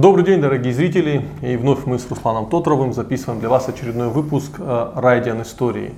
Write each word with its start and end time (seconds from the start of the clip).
Добрый 0.00 0.24
день, 0.24 0.40
дорогие 0.40 0.72
зрители! 0.72 1.24
И 1.42 1.56
вновь 1.56 1.84
мы 1.84 1.98
с 1.98 2.08
Русланом 2.08 2.48
Тотровым 2.48 2.92
записываем 2.92 3.40
для 3.40 3.48
вас 3.48 3.68
очередной 3.68 4.10
выпуск 4.10 4.52
э, 4.60 4.92
Райдиан 4.94 5.42
Истории. 5.42 5.92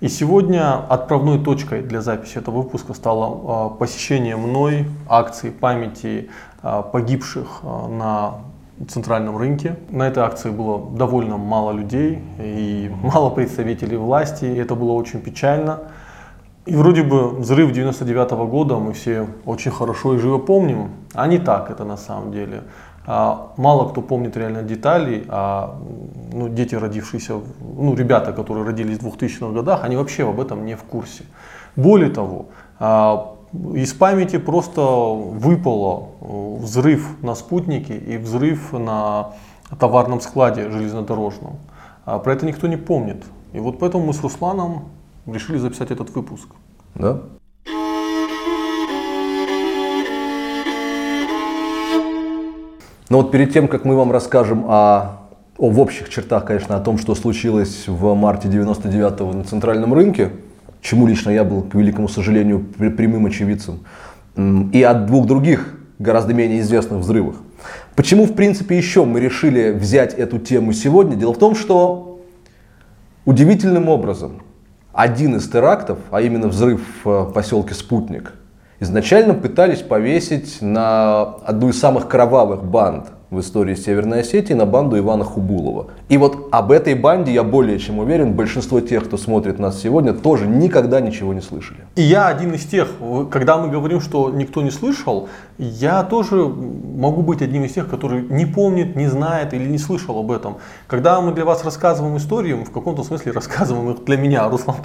И 0.00 0.08
сегодня 0.08 0.78
отправной 0.88 1.38
точкой 1.38 1.82
для 1.82 2.00
записи 2.00 2.38
этого 2.38 2.62
выпуска 2.62 2.94
стало 2.94 3.74
э, 3.74 3.78
посещение 3.78 4.36
мной 4.36 4.86
акции 5.06 5.50
памяти 5.50 6.30
э, 6.62 6.82
погибших 6.90 7.62
на 7.62 8.36
центральном 8.88 9.36
рынке. 9.36 9.76
На 9.90 10.08
этой 10.08 10.22
акции 10.22 10.48
было 10.48 10.90
довольно 10.96 11.36
мало 11.36 11.72
людей 11.72 12.20
и 12.38 12.90
мало 13.02 13.28
представителей 13.28 13.98
власти, 13.98 14.46
и 14.46 14.56
это 14.56 14.74
было 14.74 14.92
очень 14.92 15.20
печально. 15.20 15.80
И 16.64 16.76
вроде 16.76 17.02
бы 17.02 17.28
взрыв 17.28 17.72
99 17.72 18.32
-го 18.32 18.46
года 18.46 18.78
мы 18.78 18.92
все 18.92 19.26
очень 19.44 19.72
хорошо 19.72 20.14
и 20.14 20.18
живо 20.18 20.38
помним, 20.38 20.90
а 21.12 21.26
не 21.26 21.38
так 21.38 21.70
это 21.70 21.84
на 21.84 21.96
самом 21.96 22.32
деле. 22.32 22.62
А, 23.04 23.52
мало 23.56 23.88
кто 23.88 24.00
помнит 24.00 24.36
реально 24.36 24.62
детали, 24.62 25.24
а 25.28 25.76
ну, 26.32 26.48
дети, 26.48 26.74
родившиеся, 26.74 27.40
ну, 27.60 27.94
ребята, 27.94 28.32
которые 28.32 28.64
родились 28.64 28.98
в 28.98 29.06
2000-х 29.06 29.52
годах, 29.52 29.84
они 29.84 29.96
вообще 29.96 30.28
об 30.28 30.40
этом 30.40 30.64
не 30.64 30.76
в 30.76 30.82
курсе. 30.84 31.24
Более 31.74 32.10
того, 32.10 32.46
а, 32.78 33.34
из 33.74 33.92
памяти 33.92 34.38
просто 34.38 34.80
выпало 34.80 36.08
э, 36.20 36.56
взрыв 36.60 37.22
на 37.22 37.34
спутнике 37.34 37.96
и 37.96 38.16
взрыв 38.16 38.72
на 38.72 39.32
товарном 39.78 40.20
складе 40.20 40.70
железнодорожном. 40.70 41.56
А 42.06 42.18
про 42.18 42.32
это 42.32 42.46
никто 42.46 42.66
не 42.66 42.78
помнит. 42.78 43.22
И 43.52 43.60
вот 43.60 43.78
поэтому 43.78 44.06
мы 44.06 44.14
с 44.14 44.22
Русланом 44.22 44.84
решили 45.26 45.58
записать 45.58 45.90
этот 45.90 46.14
выпуск. 46.14 46.48
Да? 46.94 47.20
Но 53.12 53.18
вот 53.18 53.30
перед 53.30 53.52
тем, 53.52 53.68
как 53.68 53.84
мы 53.84 53.94
вам 53.94 54.10
расскажем 54.10 54.64
о, 54.68 55.18
о 55.58 55.68
в 55.68 55.78
общих 55.78 56.08
чертах, 56.08 56.46
конечно, 56.46 56.78
о 56.78 56.80
том, 56.80 56.96
что 56.96 57.14
случилось 57.14 57.86
в 57.86 58.14
марте 58.14 58.48
99-го 58.48 59.34
на 59.34 59.44
центральном 59.44 59.92
рынке, 59.92 60.30
чему 60.80 61.06
лично 61.06 61.28
я 61.28 61.44
был, 61.44 61.60
к 61.60 61.74
великому 61.74 62.08
сожалению, 62.08 62.60
прямым 62.60 63.26
очевидцем, 63.26 63.80
и 64.34 64.82
о 64.82 64.94
двух 64.94 65.26
других, 65.26 65.74
гораздо 65.98 66.32
менее 66.32 66.60
известных 66.60 67.00
взрывах. 67.00 67.36
Почему, 67.96 68.24
в 68.24 68.32
принципе, 68.32 68.78
еще 68.78 69.04
мы 69.04 69.20
решили 69.20 69.72
взять 69.72 70.14
эту 70.14 70.38
тему 70.38 70.72
сегодня? 70.72 71.14
Дело 71.14 71.34
в 71.34 71.38
том, 71.38 71.54
что 71.54 72.18
удивительным 73.26 73.90
образом 73.90 74.40
один 74.94 75.36
из 75.36 75.46
терактов, 75.50 75.98
а 76.10 76.22
именно 76.22 76.48
взрыв 76.48 76.80
в 77.04 77.30
поселке 77.34 77.74
Спутник– 77.74 78.32
изначально 78.82 79.34
пытались 79.34 79.80
повесить 79.80 80.60
на 80.60 81.22
одну 81.44 81.68
из 81.68 81.78
самых 81.78 82.08
кровавых 82.08 82.64
банд 82.64 83.06
в 83.30 83.40
истории 83.40 83.74
Северной 83.74 84.20
Осетии, 84.20 84.52
на 84.52 84.66
банду 84.66 84.98
Ивана 84.98 85.24
Хубулова. 85.24 85.86
И 86.10 86.18
вот 86.18 86.48
об 86.50 86.70
этой 86.70 86.94
банде, 86.94 87.32
я 87.32 87.42
более 87.42 87.78
чем 87.78 87.98
уверен, 87.98 88.34
большинство 88.34 88.80
тех, 88.80 89.04
кто 89.04 89.16
смотрит 89.16 89.58
нас 89.58 89.80
сегодня, 89.80 90.12
тоже 90.12 90.46
никогда 90.46 91.00
ничего 91.00 91.32
не 91.32 91.40
слышали. 91.40 91.78
И 91.94 92.02
я 92.02 92.26
один 92.26 92.52
из 92.52 92.66
тех, 92.66 92.88
когда 93.30 93.56
мы 93.56 93.68
говорим, 93.68 94.02
что 94.02 94.28
никто 94.30 94.60
не 94.60 94.70
слышал, 94.70 95.30
я 95.56 96.02
тоже 96.02 96.36
могу 96.36 97.22
быть 97.22 97.40
одним 97.40 97.64
из 97.64 97.72
тех, 97.72 97.88
который 97.88 98.22
не 98.22 98.44
помнит, 98.44 98.96
не 98.96 99.06
знает 99.06 99.54
или 99.54 99.66
не 99.66 99.78
слышал 99.78 100.18
об 100.18 100.30
этом. 100.30 100.58
Когда 100.86 101.18
мы 101.22 101.32
для 101.32 101.46
вас 101.46 101.64
рассказываем 101.64 102.18
историю, 102.18 102.58
мы 102.58 102.64
в 102.66 102.70
каком-то 102.70 103.02
смысле 103.02 103.32
рассказываем 103.40 103.92
их 103.92 104.04
для 104.04 104.18
меня, 104.18 104.46
Руслан 104.48 104.76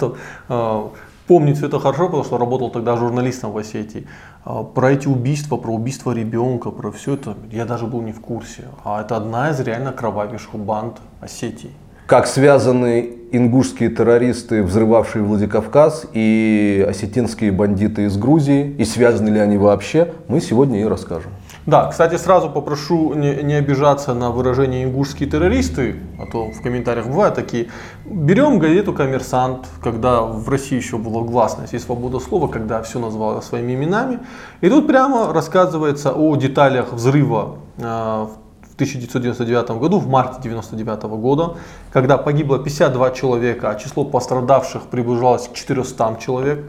э, 0.48 0.82
помнит 1.28 1.58
все 1.58 1.66
это 1.66 1.78
хорошо, 1.78 2.06
потому 2.06 2.24
что 2.24 2.38
работал 2.38 2.70
тогда 2.70 2.96
журналистом 2.96 3.52
в 3.52 3.58
Осетии. 3.58 4.06
А, 4.44 4.64
про 4.64 4.92
эти 4.92 5.06
убийства, 5.06 5.56
про 5.56 5.72
убийство 5.72 6.12
ребенка, 6.12 6.70
про 6.70 6.90
все 6.90 7.14
это 7.14 7.36
я 7.52 7.66
даже 7.66 7.86
был 7.86 8.00
не 8.02 8.12
в 8.12 8.20
курсе. 8.20 8.64
А 8.84 9.02
это 9.02 9.16
одна 9.16 9.50
из 9.50 9.60
реально 9.60 9.92
кровавейших 9.92 10.54
банд 10.54 10.96
Осетии. 11.20 11.70
Как 12.06 12.26
связаны 12.26 13.10
ингушские 13.30 13.90
террористы, 13.90 14.62
взрывавшие 14.62 15.22
Владикавказ, 15.22 16.06
и 16.14 16.84
осетинские 16.88 17.52
бандиты 17.52 18.04
из 18.04 18.16
Грузии, 18.16 18.74
и 18.78 18.84
связаны 18.86 19.28
ли 19.28 19.38
они 19.38 19.58
вообще, 19.58 20.14
мы 20.28 20.40
сегодня 20.40 20.80
и 20.80 20.84
расскажем. 20.84 21.30
Да, 21.68 21.86
кстати, 21.88 22.16
сразу 22.16 22.48
попрошу 22.48 23.12
не, 23.12 23.42
не 23.42 23.52
обижаться 23.52 24.14
на 24.14 24.30
выражение 24.30 24.84
ингушские 24.84 25.28
террористы, 25.28 25.96
а 26.18 26.24
то 26.24 26.50
в 26.50 26.62
комментариях 26.62 27.06
бывают 27.08 27.34
такие. 27.34 27.68
Берем 28.06 28.58
газету 28.58 28.94
«Коммерсант», 28.94 29.66
когда 29.82 30.22
в 30.22 30.48
России 30.48 30.76
еще 30.76 30.96
была 30.96 31.20
гласность 31.20 31.74
и 31.74 31.78
свобода 31.78 32.20
слова, 32.20 32.48
когда 32.48 32.80
все 32.80 32.98
назвало 32.98 33.42
своими 33.42 33.74
именами. 33.74 34.20
И 34.62 34.70
тут 34.70 34.86
прямо 34.86 35.30
рассказывается 35.30 36.14
о 36.14 36.36
деталях 36.36 36.94
взрыва 36.94 37.56
э, 37.76 37.82
в 37.82 38.74
1999 38.76 39.70
году, 39.72 39.98
в 39.98 40.08
марте 40.08 40.38
1999 40.38 41.02
года, 41.20 41.58
когда 41.92 42.16
погибло 42.16 42.58
52 42.58 43.10
человека, 43.10 43.68
а 43.68 43.74
число 43.74 44.06
пострадавших 44.06 44.84
приближалось 44.84 45.48
к 45.48 45.52
400 45.52 46.16
человек. 46.18 46.64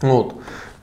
Вот. 0.00 0.34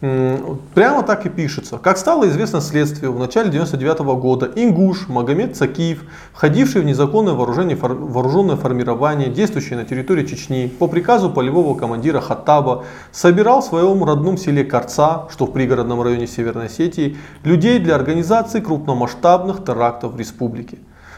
Прямо 0.01 1.03
так 1.03 1.25
и 1.25 1.29
пишется. 1.29 1.77
Как 1.77 1.97
стало 1.97 2.27
известно 2.27 2.59
следствию, 2.59 3.13
в 3.13 3.19
начале 3.19 3.49
99 3.49 3.99
года 4.19 4.51
Ингуш 4.53 5.07
Магомед 5.07 5.55
Цакиев, 5.55 6.03
входивший 6.33 6.81
в 6.81 6.85
незаконное 6.85 7.33
вооружение, 7.33 7.77
вооруженное 7.77 8.57
формирование, 8.57 9.29
действующее 9.29 9.79
на 9.79 9.85
территории 9.85 10.25
Чечни, 10.25 10.67
по 10.67 10.87
приказу 10.87 11.29
полевого 11.29 11.77
командира 11.77 12.19
Хаттаба, 12.19 12.83
собирал 13.11 13.61
в 13.61 13.65
своем 13.65 14.03
родном 14.03 14.37
селе 14.37 14.65
Корца, 14.65 15.27
что 15.31 15.45
в 15.45 15.53
пригородном 15.53 16.01
районе 16.01 16.27
Северной 16.27 16.65
Осетии, 16.65 17.17
людей 17.43 17.79
для 17.79 17.95
организации 17.95 18.59
крупномасштабных 18.59 19.63
терактов 19.63 20.13
в 20.13 20.19
республике. 20.19 20.77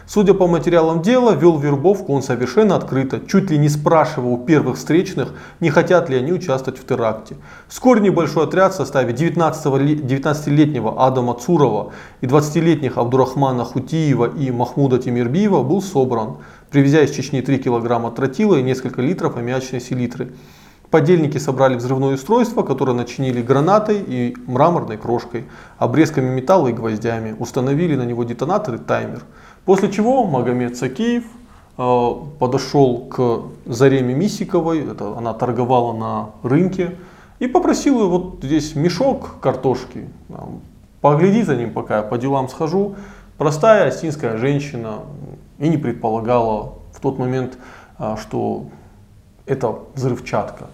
Судя 0.09 0.33
по 0.33 0.47
материалам 0.47 1.01
дела, 1.01 1.33
вел 1.35 1.59
вербовку 1.59 2.13
он 2.13 2.23
совершенно 2.23 2.77
открыто, 2.77 3.19
чуть 3.27 3.51
ли 3.51 3.57
не 3.57 3.67
спрашивал 3.67 4.35
у 4.35 4.37
первых 4.37 4.77
встречных, 4.77 5.33
не 5.59 5.69
хотят 5.69 6.07
ли 6.09 6.15
они 6.15 6.31
участвовать 6.31 6.79
в 6.79 6.87
теракте. 6.87 7.35
Вскоре 7.67 7.99
небольшой 7.99 8.45
отряд 8.45 8.71
в 8.73 8.77
составе 8.77 9.11
19-летнего 9.11 11.05
Адама 11.05 11.33
Цурова 11.33 11.91
и 12.21 12.25
20-летних 12.25 12.97
Абдурахмана 12.97 13.65
Хутиева 13.65 14.31
и 14.33 14.49
Махмуда 14.49 14.97
Тимирбиева 14.97 15.61
был 15.61 15.81
собран, 15.81 16.37
привезя 16.71 17.01
из 17.01 17.11
Чечни 17.11 17.41
3 17.41 17.57
килограмма 17.57 18.11
тротила 18.11 18.55
и 18.55 18.63
несколько 18.63 19.01
литров 19.01 19.35
аммиачной 19.35 19.81
селитры. 19.81 20.31
Подельники 20.89 21.37
собрали 21.37 21.75
взрывное 21.75 22.13
устройство, 22.13 22.63
которое 22.63 22.93
начинили 22.93 23.41
гранатой 23.41 24.01
и 24.07 24.37
мраморной 24.47 24.95
крошкой, 24.95 25.43
обрезками 25.77 26.29
металла 26.33 26.69
и 26.69 26.71
гвоздями, 26.71 27.35
установили 27.37 27.97
на 27.97 28.03
него 28.03 28.23
детонатор 28.23 28.75
и 28.75 28.77
таймер. 28.77 29.23
После 29.67 29.91
чего 29.91 30.23
Магомед 30.23 30.77
Сакеев 30.77 31.25
э, 31.77 32.11
подошел 32.39 32.99
к 32.99 33.41
Зареме 33.65 34.13
Мисиковой, 34.13 34.89
это 34.89 35.17
она 35.17 35.33
торговала 35.33 35.91
на 35.91 36.29
рынке, 36.41 36.95
и 37.39 37.47
попросил 37.47 38.09
вот 38.09 38.37
здесь 38.43 38.75
мешок 38.75 39.41
картошки, 39.41 40.07
погляди 41.01 41.43
за 41.43 41.57
ним, 41.57 41.73
пока 41.73 41.97
я 41.97 42.03
по 42.03 42.17
делам 42.17 42.47
схожу. 42.47 42.95
Простая 43.37 43.89
осетинская 43.89 44.37
женщина 44.37 44.99
и 45.59 45.67
не 45.67 45.75
предполагала 45.75 46.75
в 46.93 47.01
тот 47.01 47.19
момент, 47.19 47.57
э, 47.99 48.15
что 48.21 48.67
это 49.45 49.79
взрывчатка. 49.95 50.67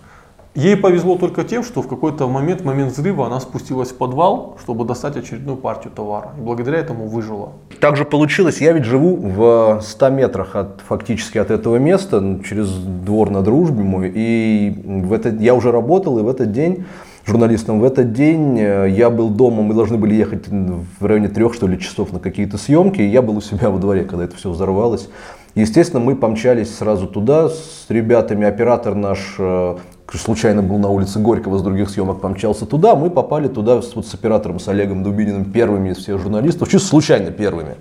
Ей 0.55 0.77
повезло 0.77 1.17
только 1.17 1.43
тем, 1.43 1.63
что 1.63 1.81
в 1.81 1.87
какой-то 1.87 2.27
момент, 2.27 2.61
в 2.61 2.65
момент 2.65 2.91
взрыва, 2.91 3.25
она 3.25 3.39
спустилась 3.39 3.89
в 3.89 3.95
подвал, 3.95 4.57
чтобы 4.61 4.85
достать 4.85 5.17
очередную 5.17 5.57
партию 5.57 5.91
товара. 5.95 6.33
И 6.37 6.41
благодаря 6.41 6.77
этому 6.77 7.07
выжила. 7.07 7.53
Так 7.79 7.97
же 7.97 8.05
получилось, 8.05 8.61
я 8.61 8.71
ведь 8.73 8.85
живу 8.85 9.15
в 9.15 9.81
100 9.81 10.09
метрах 10.09 10.55
от, 10.55 10.81
фактически 10.87 11.39
от 11.39 11.49
этого 11.49 11.77
места, 11.77 12.39
через 12.47 12.69
двор 12.71 13.31
на 13.31 13.41
дружбе 13.41 13.83
мой. 13.83 14.11
И 14.13 14.75
в 14.85 15.11
этот, 15.11 15.41
я 15.41 15.55
уже 15.55 15.71
работал, 15.71 16.19
и 16.19 16.21
в 16.21 16.27
этот 16.27 16.51
день 16.51 16.85
журналистом. 17.25 17.79
В 17.79 17.83
этот 17.83 18.13
день 18.13 18.59
э, 18.59 18.89
я 18.89 19.09
был 19.09 19.29
дома, 19.29 19.63
мы 19.63 19.73
должны 19.73 19.97
были 19.97 20.13
ехать 20.13 20.47
в 20.47 21.05
районе 21.05 21.29
трех, 21.29 21.53
что 21.53 21.67
ли, 21.67 21.79
часов 21.79 22.11
на 22.11 22.19
какие-то 22.19 22.57
съемки, 22.57 23.01
и 23.01 23.07
я 23.07 23.21
был 23.21 23.37
у 23.37 23.41
себя 23.41 23.69
во 23.69 23.79
дворе, 23.79 24.03
когда 24.03 24.25
это 24.25 24.35
все 24.35 24.51
взорвалось. 24.51 25.09
Естественно, 25.55 26.03
мы 26.03 26.15
помчались 26.15 26.75
сразу 26.75 27.07
туда 27.07 27.49
с 27.49 27.85
ребятами. 27.89 28.45
Оператор 28.45 28.95
наш 28.95 29.35
э, 29.37 29.77
случайно 30.17 30.61
был 30.61 30.77
на 30.77 30.89
улице 30.89 31.19
Горького 31.19 31.57
с 31.57 31.61
других 31.61 31.89
съемок, 31.89 32.21
помчался 32.21 32.65
туда. 32.65 32.95
Мы 32.95 33.09
попали 33.09 33.47
туда 33.47 33.81
с, 33.81 33.95
вот, 33.95 34.05
с 34.05 34.13
оператором, 34.13 34.59
с 34.59 34.67
Олегом 34.67 35.03
Дубининым, 35.03 35.45
первыми 35.45 35.89
из 35.89 35.97
всех 35.97 36.19
журналистов, 36.19 36.69
чисто 36.69 36.87
случайно 36.87 37.31
первыми. 37.31 37.75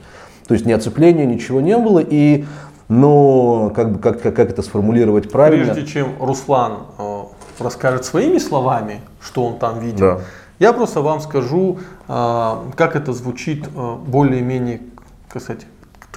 То 0.47 0.55
есть 0.55 0.67
ни 0.67 0.73
оцепления, 0.73 1.27
ничего 1.27 1.61
не 1.61 1.77
было. 1.77 1.99
И, 2.01 2.45
но 2.89 3.71
как, 3.75 3.93
бы, 3.93 3.99
как, 3.99 4.21
как, 4.21 4.35
как 4.35 4.51
это 4.51 4.63
сформулировать 4.63 5.31
правильно? 5.31 5.73
Прежде 5.73 5.91
чем 5.91 6.15
Руслан 6.21 6.85
э, 6.99 7.23
расскажет 7.59 8.05
своими 8.05 8.39
словами, 8.39 9.01
что 9.21 9.45
он 9.45 9.59
там 9.59 9.81
видел, 9.81 9.99
да. 9.99 10.21
я 10.59 10.73
просто 10.73 11.01
вам 11.01 11.21
скажу, 11.21 11.79
э, 12.09 12.57
как 12.77 12.97
это 12.97 13.13
звучит 13.13 13.67
э, 13.67 13.97
более-менее, 14.07 14.81
как 15.29 15.43
сказать, 15.43 15.67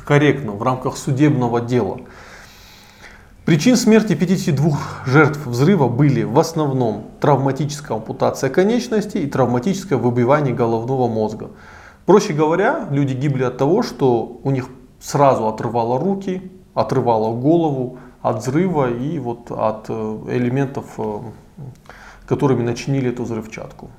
корректно 0.06 0.52
в 0.52 0.64
рамках 0.64 0.98
судебного 0.98 1.62
дела. 1.62 2.00
Причин 3.46 3.78
смерти 3.78 4.16
52 4.16 4.78
жертв 5.06 5.46
взрыва 5.46 5.88
были 5.88 6.24
в 6.24 6.40
основном 6.40 7.04
травматическая 7.20 7.96
ампутация 7.96 8.50
конечностей 8.50 9.22
и 9.22 9.28
травматическое 9.28 10.00
выбивание 10.00 10.52
головного 10.52 11.08
мозга. 11.08 11.52
Проще 12.08 12.34
говоря, 12.34 12.88
люди 12.90 13.14
гибли 13.14 13.44
от 13.44 13.60
того, 13.60 13.84
что 13.84 14.40
у 14.44 14.50
них 14.50 14.68
сразу 15.00 15.48
отрывало 15.48 16.00
руки, 16.00 16.52
отрывало 16.74 17.36
голову 17.36 18.00
от 18.24 18.40
взрыва 18.40 18.90
и 18.90 19.20
вот 19.20 19.52
от 19.52 19.86
э, 19.90 20.18
элементов, 20.30 20.86
э, 20.98 21.20
которыми 22.26 22.64
начинили 22.64 23.12
эту 23.12 23.26
взрывчатку. 23.26 23.92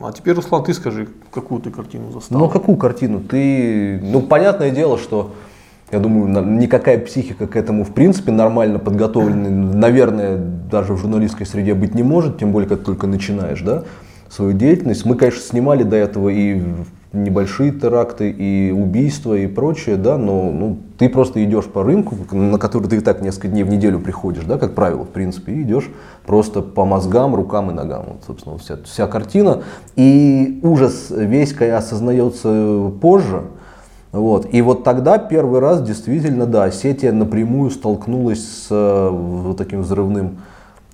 А 0.00 0.10
теперь, 0.12 0.34
Руслан, 0.34 0.64
ты 0.64 0.74
скажи, 0.74 1.08
какую 1.30 1.60
ты 1.60 1.70
картину 1.70 2.10
застал? 2.10 2.36
Ну, 2.36 2.48
какую 2.48 2.76
картину? 2.76 3.20
Ты, 3.20 4.00
ну, 4.02 4.22
понятное 4.22 4.72
дело, 4.72 4.98
что 4.98 5.34
я 5.90 6.00
думаю, 6.00 6.44
никакая 6.44 6.98
психика 6.98 7.46
к 7.46 7.56
этому 7.56 7.84
в 7.84 7.92
принципе 7.92 8.30
нормально 8.30 8.78
подготовленной, 8.78 9.50
наверное, 9.50 10.36
даже 10.36 10.94
в 10.94 10.98
журналистской 10.98 11.46
среде 11.46 11.74
быть 11.74 11.94
не 11.94 12.02
может, 12.02 12.38
тем 12.38 12.52
более, 12.52 12.68
как 12.68 12.82
только 12.82 13.06
начинаешь, 13.06 13.62
да, 13.62 13.84
свою 14.28 14.52
деятельность. 14.52 15.06
Мы, 15.06 15.14
конечно, 15.14 15.40
снимали 15.40 15.82
до 15.82 15.96
этого 15.96 16.28
и 16.28 16.62
небольшие 17.12 17.72
теракты, 17.72 18.30
и 18.30 18.70
убийства, 18.70 19.32
и 19.32 19.46
прочее, 19.46 19.96
да, 19.96 20.18
но 20.18 20.50
ну, 20.50 20.78
ты 20.98 21.08
просто 21.08 21.42
идешь 21.42 21.64
по 21.64 21.82
рынку, 21.82 22.14
на 22.32 22.58
который 22.58 22.86
ты 22.88 22.96
и 22.96 23.00
так 23.00 23.22
несколько 23.22 23.48
дней 23.48 23.62
в 23.62 23.70
неделю 23.70 23.98
приходишь, 23.98 24.44
да, 24.44 24.58
как 24.58 24.74
правило, 24.74 25.04
в 25.04 25.08
принципе, 25.08 25.52
и 25.52 25.62
идешь 25.62 25.88
просто 26.26 26.60
по 26.60 26.84
мозгам, 26.84 27.34
рукам 27.34 27.70
и 27.70 27.74
ногам. 27.74 28.04
Вот, 28.08 28.24
собственно, 28.26 28.58
вся, 28.58 28.76
вся 28.84 29.06
картина. 29.06 29.62
И 29.96 30.60
ужас 30.62 31.06
весь 31.08 31.54
осознается 31.58 32.92
позже, 33.00 33.44
вот. 34.12 34.46
И 34.52 34.62
вот 34.62 34.84
тогда 34.84 35.18
первый 35.18 35.60
раз 35.60 35.82
действительно, 35.82 36.46
да, 36.46 36.64
Осетия 36.64 37.12
напрямую 37.12 37.70
столкнулась 37.70 38.42
с 38.42 38.66
э, 38.70 39.08
вот 39.10 39.56
таким 39.56 39.82
взрывным 39.82 40.38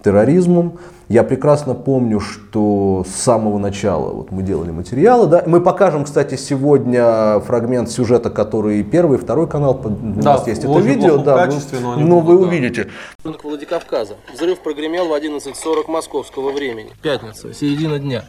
терроризмом. 0.03 0.79
Я 1.09 1.23
прекрасно 1.23 1.75
помню, 1.75 2.19
что 2.19 3.05
с 3.07 3.15
самого 3.15 3.59
начала 3.59 4.11
вот 4.11 4.31
мы 4.31 4.43
делали 4.43 4.71
материалы. 4.71 5.27
Да? 5.27 5.43
Мы 5.47 5.61
покажем, 5.61 6.05
кстати, 6.05 6.37
сегодня 6.37 7.41
фрагмент 7.41 7.91
сюжета, 7.91 8.31
который 8.31 8.83
первый 8.83 9.19
и 9.19 9.21
второй 9.21 9.47
канал. 9.47 9.81
У 9.85 9.89
да, 10.21 10.35
нас 10.35 10.47
есть 10.47 10.65
это 10.65 10.79
видео. 10.79 11.19
Да, 11.19 11.47
качестве, 11.47 11.79
но, 11.81 11.97
но 11.97 12.21
вы 12.21 12.39
да. 12.39 12.47
увидите. 12.47 12.89
Рынок 13.23 13.45
Владикавказа. 13.45 14.15
Взрыв 14.33 14.61
прогремел 14.61 15.09
в 15.09 15.13
11.40 15.13 15.91
московского 15.91 16.53
времени. 16.53 16.91
Пятница, 17.03 17.53
середина 17.53 17.99
дня. 17.99 18.25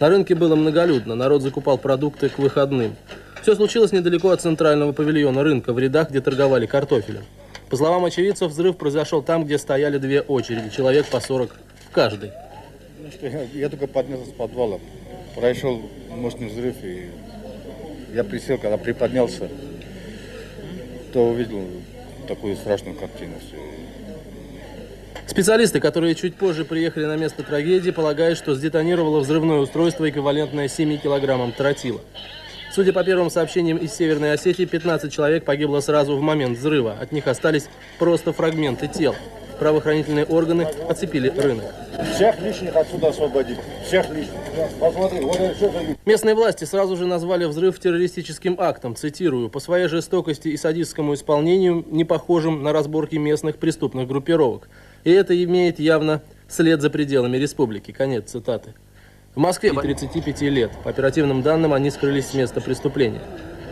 На 0.00 0.08
рынке 0.08 0.34
было 0.34 0.56
многолюдно, 0.56 1.14
народ 1.14 1.42
закупал 1.42 1.78
продукты 1.78 2.28
к 2.28 2.38
выходным. 2.38 2.96
Все 3.44 3.54
случилось 3.54 3.92
недалеко 3.92 4.30
от 4.30 4.40
центрального 4.40 4.92
павильона 4.92 5.42
рынка, 5.42 5.74
в 5.74 5.78
рядах, 5.78 6.08
где 6.08 6.22
торговали 6.22 6.64
картофелем. 6.64 7.24
По 7.68 7.76
словам 7.76 8.06
очевидцев, 8.06 8.50
взрыв 8.50 8.78
произошел 8.78 9.20
там, 9.20 9.44
где 9.44 9.58
стояли 9.58 9.98
две 9.98 10.22
очереди, 10.22 10.74
человек 10.74 11.04
по 11.08 11.20
40 11.20 11.54
в 11.90 11.90
каждой. 11.90 12.30
Я, 13.20 13.42
я 13.52 13.68
только 13.68 13.86
поднялся 13.86 14.30
с 14.30 14.32
подвала, 14.32 14.80
произошел 15.36 15.82
мощный 16.08 16.48
взрыв, 16.48 16.76
и 16.82 17.10
я 18.14 18.24
присел, 18.24 18.56
когда 18.56 18.78
приподнялся, 18.78 19.50
то 21.12 21.28
увидел 21.28 21.66
такую 22.26 22.56
страшную 22.56 22.96
картину. 22.96 23.34
Специалисты, 25.26 25.80
которые 25.80 26.14
чуть 26.14 26.34
позже 26.36 26.64
приехали 26.64 27.04
на 27.04 27.16
место 27.18 27.42
трагедии, 27.42 27.90
полагают, 27.90 28.38
что 28.38 28.54
сдетонировало 28.54 29.20
взрывное 29.20 29.58
устройство, 29.58 30.08
эквивалентное 30.08 30.66
7 30.66 30.96
килограммам 30.96 31.52
тротила. 31.52 32.00
Судя 32.74 32.92
по 32.92 33.04
первым 33.04 33.30
сообщениям 33.30 33.76
из 33.76 33.94
Северной 33.94 34.32
Осетии, 34.32 34.64
15 34.64 35.12
человек 35.12 35.44
погибло 35.44 35.78
сразу 35.78 36.16
в 36.16 36.20
момент 36.20 36.58
взрыва. 36.58 36.96
От 37.00 37.12
них 37.12 37.28
остались 37.28 37.68
просто 38.00 38.32
фрагменты 38.32 38.88
тел. 38.88 39.14
Правоохранительные 39.60 40.24
органы 40.24 40.66
оцепили 40.88 41.28
рынок. 41.28 41.66
Всех 42.16 42.40
лишних 42.40 42.74
отсюда 42.74 43.10
освободить. 43.10 43.58
Всех 43.86 44.10
лишних. 44.10 44.34
Посмотри, 44.80 45.20
вот 45.20 45.36
это 45.36 45.54
все 45.54 45.70
Местные 46.04 46.34
власти 46.34 46.64
сразу 46.64 46.96
же 46.96 47.06
назвали 47.06 47.44
взрыв 47.44 47.78
террористическим 47.78 48.56
актом, 48.58 48.96
цитирую, 48.96 49.50
по 49.50 49.60
своей 49.60 49.86
жестокости 49.86 50.48
и 50.48 50.56
садистскому 50.56 51.14
исполнению, 51.14 51.84
не 51.88 52.04
похожим 52.04 52.64
на 52.64 52.72
разборки 52.72 53.14
местных 53.14 53.58
преступных 53.58 54.08
группировок. 54.08 54.68
И 55.04 55.12
это 55.12 55.40
имеет 55.44 55.78
явно 55.78 56.22
след 56.48 56.82
за 56.82 56.90
пределами 56.90 57.36
республики. 57.36 57.92
Конец 57.92 58.32
цитаты. 58.32 58.74
В 59.34 59.40
Москве 59.40 59.72
35 59.72 60.42
лет. 60.42 60.70
По 60.84 60.90
оперативным 60.90 61.42
данным, 61.42 61.72
они 61.72 61.90
скрылись 61.90 62.28
с 62.28 62.34
места 62.34 62.60
преступления. 62.60 63.22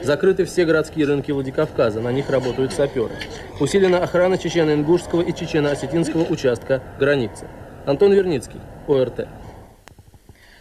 Закрыты 0.03 0.45
все 0.45 0.65
городские 0.65 1.07
рынки 1.07 1.31
Владикавказа, 1.31 2.01
на 2.01 2.11
них 2.11 2.29
работают 2.31 2.73
саперы. 2.73 3.15
Усилена 3.61 4.03
охрана 4.03 4.35
чечено-ингушского 4.35 5.23
и 5.23 5.33
чечено-осетинского 5.33 6.29
участка 6.29 6.83
границы. 6.99 7.47
Антон 7.87 8.13
Верницкий, 8.13 8.61
ОРТ. 8.89 9.29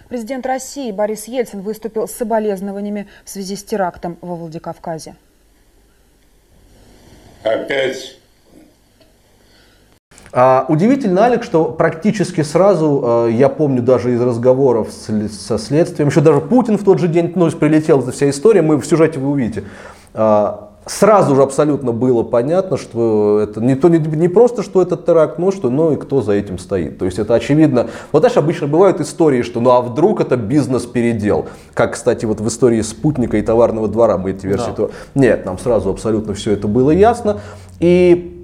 Президент 0.08 0.46
России 0.46 0.92
Борис 0.92 1.28
Ельцин 1.28 1.62
выступил 1.62 2.08
с 2.08 2.12
соболезнованиями 2.12 3.08
в 3.26 3.30
связи 3.30 3.56
с 3.56 3.64
терактом 3.64 4.20
во 4.22 4.36
Владикавказе. 4.36 5.16
Опять 7.44 8.21
а, 10.34 10.66
удивительно, 10.70 11.24
Алик, 11.24 11.44
что 11.44 11.66
практически 11.66 12.42
сразу, 12.42 13.02
а, 13.04 13.28
я 13.28 13.50
помню 13.50 13.82
даже 13.82 14.14
из 14.14 14.22
разговоров 14.22 14.90
с, 14.92 15.30
со 15.34 15.58
следствием, 15.58 16.10
еще 16.10 16.22
даже 16.22 16.40
Путин 16.40 16.78
в 16.78 16.84
тот 16.84 17.00
же 17.00 17.08
день 17.08 17.34
ну, 17.36 17.50
прилетел, 17.52 18.00
эта 18.00 18.12
вся 18.12 18.30
история, 18.30 18.62
мы 18.62 18.78
в 18.78 18.86
сюжете 18.86 19.20
вы 19.20 19.30
увидите. 19.30 19.66
А, 20.14 20.70
сразу 20.86 21.36
же 21.36 21.44
абсолютно 21.44 21.92
было 21.92 22.24
понятно, 22.24 22.78
что 22.78 23.40
это 23.44 23.60
не, 23.60 23.76
то, 23.76 23.90
не, 23.90 23.98
не 23.98 24.30
просто, 24.30 24.64
что 24.64 24.82
это 24.82 24.96
теракт, 24.96 25.38
но 25.38 25.52
что, 25.52 25.70
ну 25.70 25.92
и 25.92 25.96
кто 25.98 26.22
за 26.22 26.32
этим 26.32 26.58
стоит. 26.58 26.98
То 26.98 27.06
есть 27.06 27.20
это 27.20 27.36
очевидно. 27.36 27.88
Вот 28.14 28.20
знаешь, 28.22 28.38
обычно 28.38 28.68
бывают 28.68 29.02
истории, 29.02 29.42
что 29.42 29.60
ну 29.60 29.72
а 29.72 29.82
вдруг 29.82 30.22
это 30.22 30.38
бизнес-передел. 30.38 31.48
Как, 31.74 31.94
кстати, 31.94 32.26
вот 32.26 32.40
в 32.40 32.48
истории 32.48 32.82
спутника 32.82 33.36
и 33.38 33.42
товарного 33.42 33.90
двора 33.90 34.18
мы 34.18 34.32
эти 34.32 34.46
версии. 34.46 34.70
Да. 34.70 34.74
То... 34.74 34.92
Нет, 35.14 35.46
нам 35.46 35.58
сразу 35.60 35.90
абсолютно 35.90 36.34
все 36.34 36.54
это 36.54 36.68
было 36.68 36.92
ясно. 36.92 37.42
И 37.80 38.41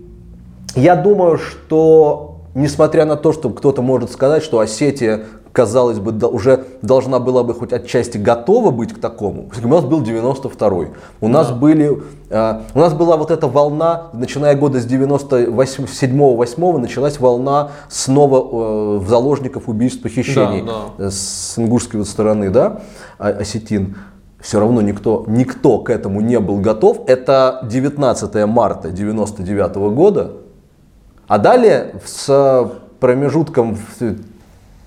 я 0.78 0.96
думаю, 0.96 1.38
что 1.38 2.38
несмотря 2.54 3.06
на 3.06 3.16
то, 3.16 3.34
что 3.34 3.50
кто-то 3.50 3.82
может 3.82 4.12
сказать, 4.12 4.44
что 4.44 4.60
Осетия, 4.60 5.26
казалось 5.52 5.98
бы, 6.00 6.28
уже 6.28 6.66
должна 6.84 7.20
была 7.20 7.44
бы 7.44 7.56
хоть 7.56 7.74
отчасти 7.74 8.18
готова 8.20 8.70
быть 8.72 8.94
к 8.94 9.00
такому. 9.00 9.50
У 9.64 9.68
нас 9.68 9.84
был 9.86 10.02
92-й. 10.04 10.90
У 11.20 11.28
нас 11.28 11.52
были, 11.52 12.02
э, 12.30 12.60
у 12.76 12.80
нас 12.80 12.94
была 12.94 13.18
вот 13.18 13.32
эта 13.32 13.48
волна, 13.48 14.10
начиная 14.14 14.56
года 14.56 14.80
с 14.80 14.86
97-8 14.86 16.78
началась 16.78 17.20
волна 17.20 17.72
снова 17.90 19.00
э, 19.00 19.02
заложников 19.08 19.68
убийств, 19.68 20.04
похищений 20.04 20.62
да, 20.64 20.74
да. 20.98 21.10
с 21.10 21.58
ингушской 21.58 22.00
вот 22.00 22.08
стороны, 22.08 22.52
да, 22.52 22.82
осетин 23.18 23.96
все 24.40 24.60
равно 24.60 24.82
никто, 24.82 25.26
никто 25.28 25.80
к 25.80 25.90
этому 25.90 26.22
не 26.22 26.40
был 26.40 26.58
готов. 26.60 27.02
Это 27.08 27.62
19 27.64 28.46
марта 28.46 28.92
99 28.92 29.76
года, 29.94 30.34
а 31.28 31.38
далее 31.38 31.96
с 32.06 32.72
промежутком 33.00 33.76
в 33.76 34.16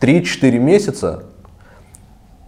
3-4 0.01 0.59
месяца 0.59 1.25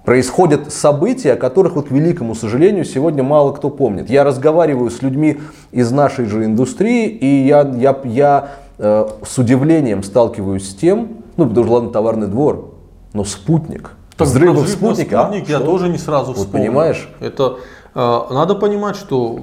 происходят 0.05 0.73
события, 0.73 1.35
о 1.35 1.37
которых, 1.37 1.75
вот, 1.75 1.89
к 1.89 1.91
великому 1.91 2.35
сожалению, 2.35 2.85
сегодня 2.85 3.23
мало 3.23 3.53
кто 3.53 3.71
помнит. 3.71 4.11
Я 4.11 4.25
разговариваю 4.25 4.91
с 4.91 5.03
людьми 5.03 5.41
из 5.71 5.93
нашей 5.93 6.25
же 6.25 6.45
индустрии, 6.45 7.07
и 7.09 7.47
я, 7.47 7.61
я, 7.77 8.01
я 8.05 8.49
э, 8.79 9.07
с 9.25 9.39
удивлением 9.39 10.03
сталкиваюсь 10.03 10.69
с 10.69 10.75
тем, 10.75 11.19
ну, 11.37 11.47
потому 11.47 11.67
что, 11.67 11.75
ладно, 11.75 11.91
товарный 11.91 12.27
двор, 12.27 12.75
но 13.13 13.25
спутник. 13.25 13.93
Так, 14.17 14.27
взрыв 14.27 14.57
в 14.57 14.69
спутнике, 14.69 15.17
а? 15.17 15.33
я 15.33 15.45
что? 15.45 15.61
тоже 15.61 15.89
не 15.89 15.99
сразу 15.99 16.33
вот 16.33 16.51
понимаешь? 16.51 17.09
Это 17.21 17.55
Э, 17.55 17.57
надо 17.95 18.55
понимать, 18.55 18.97
что 18.97 19.41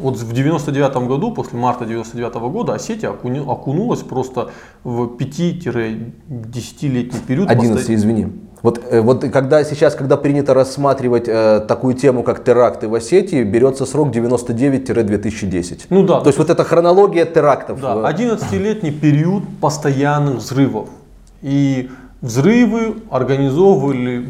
вот 0.00 0.16
в 0.16 0.32
99 0.32 1.08
году, 1.08 1.32
после 1.32 1.58
марта 1.58 1.84
99 1.84 2.34
года, 2.34 2.74
Осетия 2.74 3.10
окунулась 3.10 4.00
просто 4.00 4.50
в 4.84 5.16
5-10-летний 5.16 7.20
период. 7.26 7.50
11, 7.50 7.90
извини. 7.90 8.28
Вот, 8.62 8.80
э, 8.90 9.00
вот 9.00 9.24
когда 9.32 9.64
сейчас, 9.64 9.94
когда 9.94 10.16
принято 10.16 10.54
рассматривать 10.54 11.28
э, 11.28 11.60
такую 11.66 11.94
тему, 11.94 12.22
как 12.22 12.44
теракты 12.44 12.88
в 12.88 12.94
Осетии, 12.94 13.42
берется 13.42 13.86
срок 13.86 14.14
99-2010. 14.14 15.86
Ну 15.90 16.04
да. 16.04 16.20
То 16.20 16.28
есть 16.28 16.38
вот 16.38 16.50
эта 16.50 16.64
хронология 16.64 17.24
терактов. 17.24 17.80
Да, 17.80 18.10
11-летний 18.10 18.90
период 18.90 19.44
постоянных 19.60 20.36
взрывов. 20.36 20.88
И 21.42 21.90
взрывы 22.20 22.96
организовывали, 23.10 24.28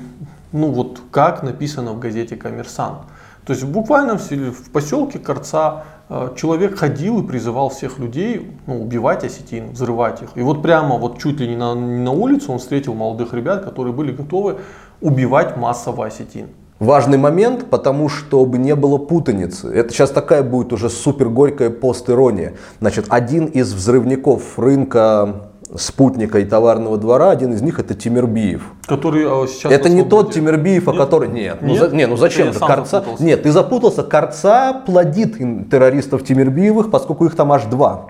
ну 0.52 0.71
вот 0.71 1.00
как 1.11 1.43
написано 1.43 1.93
в 1.93 1.99
газете 1.99 2.37
«Коммерсант». 2.37 2.99
То 3.47 3.52
есть 3.52 3.64
буквально 3.64 4.18
в, 4.18 4.30
в 4.30 4.70
поселке 4.70 5.18
Корца 5.18 5.85
э, 6.09 6.30
человек 6.37 6.78
ходил 6.78 7.23
и 7.23 7.26
призывал 7.26 7.70
всех 7.70 7.99
людей 7.99 8.50
ну, 8.66 8.82
убивать 8.82 9.25
осетин, 9.25 9.70
взрывать 9.70 10.23
их. 10.23 10.30
И 10.35 10.42
вот 10.42 10.62
прямо 10.62 10.99
вот 10.99 11.18
чуть 11.18 11.40
ли 11.40 11.49
не 11.49 11.56
на, 11.56 11.75
не 11.75 12.02
на 12.02 12.12
улице 12.12 12.52
он 12.52 12.59
встретил 12.59 12.94
молодых 12.94 13.32
ребят, 13.32 13.64
которые 13.64 13.92
были 13.92 14.12
готовы 14.12 14.59
убивать 15.00 15.56
массово 15.56 16.06
осетин. 16.06 16.49
Важный 16.80 17.18
момент, 17.18 17.66
потому 17.68 18.09
чтобы 18.09 18.56
не 18.56 18.75
было 18.75 18.97
путаницы. 18.97 19.68
Это 19.68 19.92
сейчас 19.92 20.11
такая 20.11 20.42
будет 20.42 20.73
уже 20.73 20.88
супер 20.88 21.28
горькая 21.28 21.68
постирония. 21.68 22.54
Значит, 22.80 23.04
один 23.11 23.44
из 23.44 23.75
взрывников 23.75 24.59
рынка 24.59 25.50
спутника 25.77 26.39
и 26.39 26.45
товарного 26.45 26.97
двора, 26.97 27.31
один 27.31 27.53
из 27.53 27.62
них 27.62 27.79
это 27.79 27.95
Тимирбиев. 27.95 28.62
Который 28.87 29.25
а, 29.27 29.47
сейчас 29.47 29.73
Это 29.73 29.89
не 29.89 30.03
тот 30.03 30.33
Тимирбиев, 30.33 30.89
о 30.89 30.93
котором... 30.93 31.33
Нет, 31.35 31.59
ну, 31.61 31.69
Нет? 31.69 31.79
за- 31.91 31.97
не, 31.97 32.07
ну 32.07 32.17
зачем? 32.17 32.49
Это 32.49 32.59
Корца... 32.61 33.05
Нет, 33.21 33.43
ты 33.45 33.53
запутался. 33.53 34.03
Корца 34.03 34.73
плодит 34.85 35.37
террористов 35.71 36.25
Тимирбиевых, 36.25 36.91
поскольку 36.91 37.27
их 37.27 37.37
там 37.37 37.53
аж 37.53 37.65
два. 37.65 38.07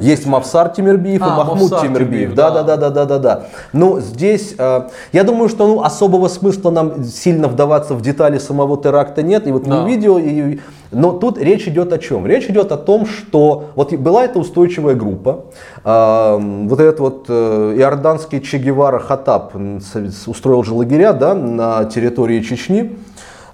Есть 0.00 0.26
Мавсар 0.26 0.70
Тимирбиев 0.70 1.20
и 1.20 1.24
А, 1.24 1.36
Махмуд 1.36 1.70
Мавсар 1.70 1.82
Тимирбиев. 1.86 2.32
Тимирбиев, 2.32 2.34
Да, 2.34 2.50
да. 2.50 2.62
да, 2.64 2.76
да, 2.76 2.90
да, 2.90 3.04
да, 3.04 3.06
да, 3.06 3.18
да. 3.18 3.42
Но 3.72 4.00
здесь, 4.00 4.54
э, 4.58 4.88
я 5.12 5.22
думаю, 5.22 5.48
что 5.48 5.68
ну, 5.68 5.82
особого 5.82 6.26
смысла 6.26 6.70
нам 6.70 7.04
сильно 7.04 7.46
вдаваться 7.46 7.94
в 7.94 8.02
детали 8.02 8.38
самого 8.38 8.76
теракта 8.82 9.22
нет. 9.22 9.46
И 9.46 9.52
вот 9.52 9.62
Да. 9.64 9.82
мы 9.82 9.88
видео, 9.88 10.18
и- 10.18 10.58
но 10.90 11.12
тут 11.12 11.38
речь 11.38 11.68
идет 11.68 11.92
о 11.92 11.98
чем? 11.98 12.26
Речь 12.26 12.46
идет 12.46 12.72
о 12.72 12.76
том, 12.76 13.06
что 13.06 13.70
вот 13.74 13.92
была 13.92 14.24
эта 14.24 14.38
устойчивая 14.38 14.94
группа, 14.94 15.44
э, 15.84 16.38
вот 16.40 16.80
этот 16.80 17.00
вот 17.00 17.26
э, 17.28 17.74
иорданский 17.78 18.40
Че 18.40 18.58
Гевара 18.58 18.98
Хатаб 18.98 19.54
устроил 20.26 20.64
же 20.64 20.74
лагеря 20.74 21.12
да, 21.12 21.34
на 21.34 21.84
территории 21.84 22.40
Чечни 22.40 22.96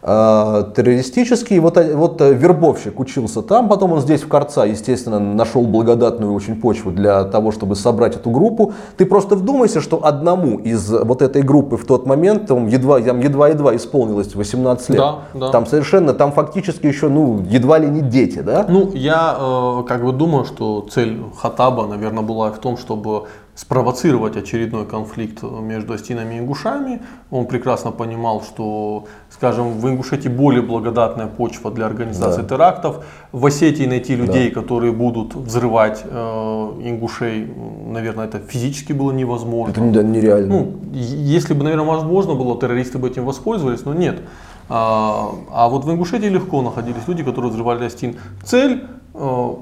террористический. 0.05 1.59
Вот, 1.59 1.79
э, 1.79 1.95
вот 1.95 2.21
э, 2.21 2.35
вербовщик 2.35 3.01
учился 3.01 3.41
там, 3.41 3.69
потом 3.69 3.93
он 3.93 4.01
здесь 4.01 4.23
в 4.23 4.29
Корца, 4.29 4.65
естественно, 4.65 5.19
нашел 5.19 5.63
благодатную 5.63 6.33
очень 6.35 6.61
почву 6.61 6.91
для 6.91 7.25
того, 7.25 7.53
чтобы 7.53 7.75
собрать 7.75 8.17
эту 8.17 8.31
группу. 8.31 8.75
Ты 8.99 9.07
просто 9.07 9.35
вдумайся, 9.35 9.81
что 9.81 10.05
одному 10.05 10.59
из 10.59 10.91
вот 10.91 11.23
этой 11.23 11.41
группы 11.41 11.79
в 11.79 11.87
тот 11.87 12.07
момент, 12.07 12.47
там 12.47 12.67
едва, 12.67 13.01
там 13.01 13.21
едва-едва 13.21 13.77
исполнилось 13.77 14.35
18 14.35 14.91
лет. 14.91 14.99
Да, 14.99 15.19
да. 15.33 15.51
Там 15.51 15.67
совершенно, 15.67 16.13
там 16.13 16.33
фактически 16.33 16.87
еще, 16.87 17.09
ну, 17.09 17.41
едва 17.49 17.79
ли 17.79 17.89
не 17.89 18.03
дети, 18.03 18.41
да? 18.41 18.67
Ну, 18.69 18.91
я 18.93 19.37
э, 19.39 19.85
как 19.89 20.05
бы 20.05 20.13
думаю, 20.13 20.45
что 20.45 20.87
цель 20.91 21.23
Хатаба, 21.37 21.87
наверное, 21.87 22.23
была 22.23 22.51
в 22.51 22.59
том, 22.59 22.77
чтобы 22.77 23.25
спровоцировать 23.55 24.37
очередной 24.37 24.85
конфликт 24.85 25.43
между 25.43 25.93
Астинами 25.93 26.35
и 26.35 26.39
Ингушами. 26.39 27.01
Он 27.31 27.47
прекрасно 27.47 27.93
понимал, 27.93 28.43
что, 28.43 29.05
скажем, 29.31 29.79
в 29.79 29.89
Ингушетии 29.89 30.29
более 30.29 30.63
благодатная 30.63 31.27
почва 31.29 31.71
для 31.71 31.87
организации 31.87 32.43
Да. 32.43 32.49
терактов. 32.49 33.05
В 33.33 33.47
Осетии 33.47 33.87
найти 33.87 34.17
людей, 34.17 34.51
которые 34.51 34.93
будут 34.93 35.35
взрывать 35.37 36.03
э, 36.05 36.73
ингушей, 36.85 37.49
наверное, 37.87 38.27
это 38.27 38.41
физически 38.41 38.93
было 38.93 39.13
невозможно. 39.13 39.71
Это 39.71 39.81
не- 39.81 40.03
нереально. 40.19 40.49
Ну, 40.49 40.73
если 40.93 41.55
бы, 41.55 41.63
наверное, 41.63 41.87
возможно 41.87 42.35
было, 42.35 42.59
террористы 42.59 42.99
бы 42.99 43.09
этим 43.09 43.25
воспользовались, 43.25 43.85
но 43.85 43.95
нет. 43.95 44.21
А, 44.69 45.31
а 45.53 45.69
вот 45.69 45.85
в 45.85 45.91
Ингушетии 45.91 46.27
легко 46.29 46.61
находились 46.63 47.07
люди, 47.07 47.23
которые 47.23 47.53
взрывали 47.53 47.85
Астин. 47.85 48.17
Цель 48.45 48.85
э, 49.15 49.55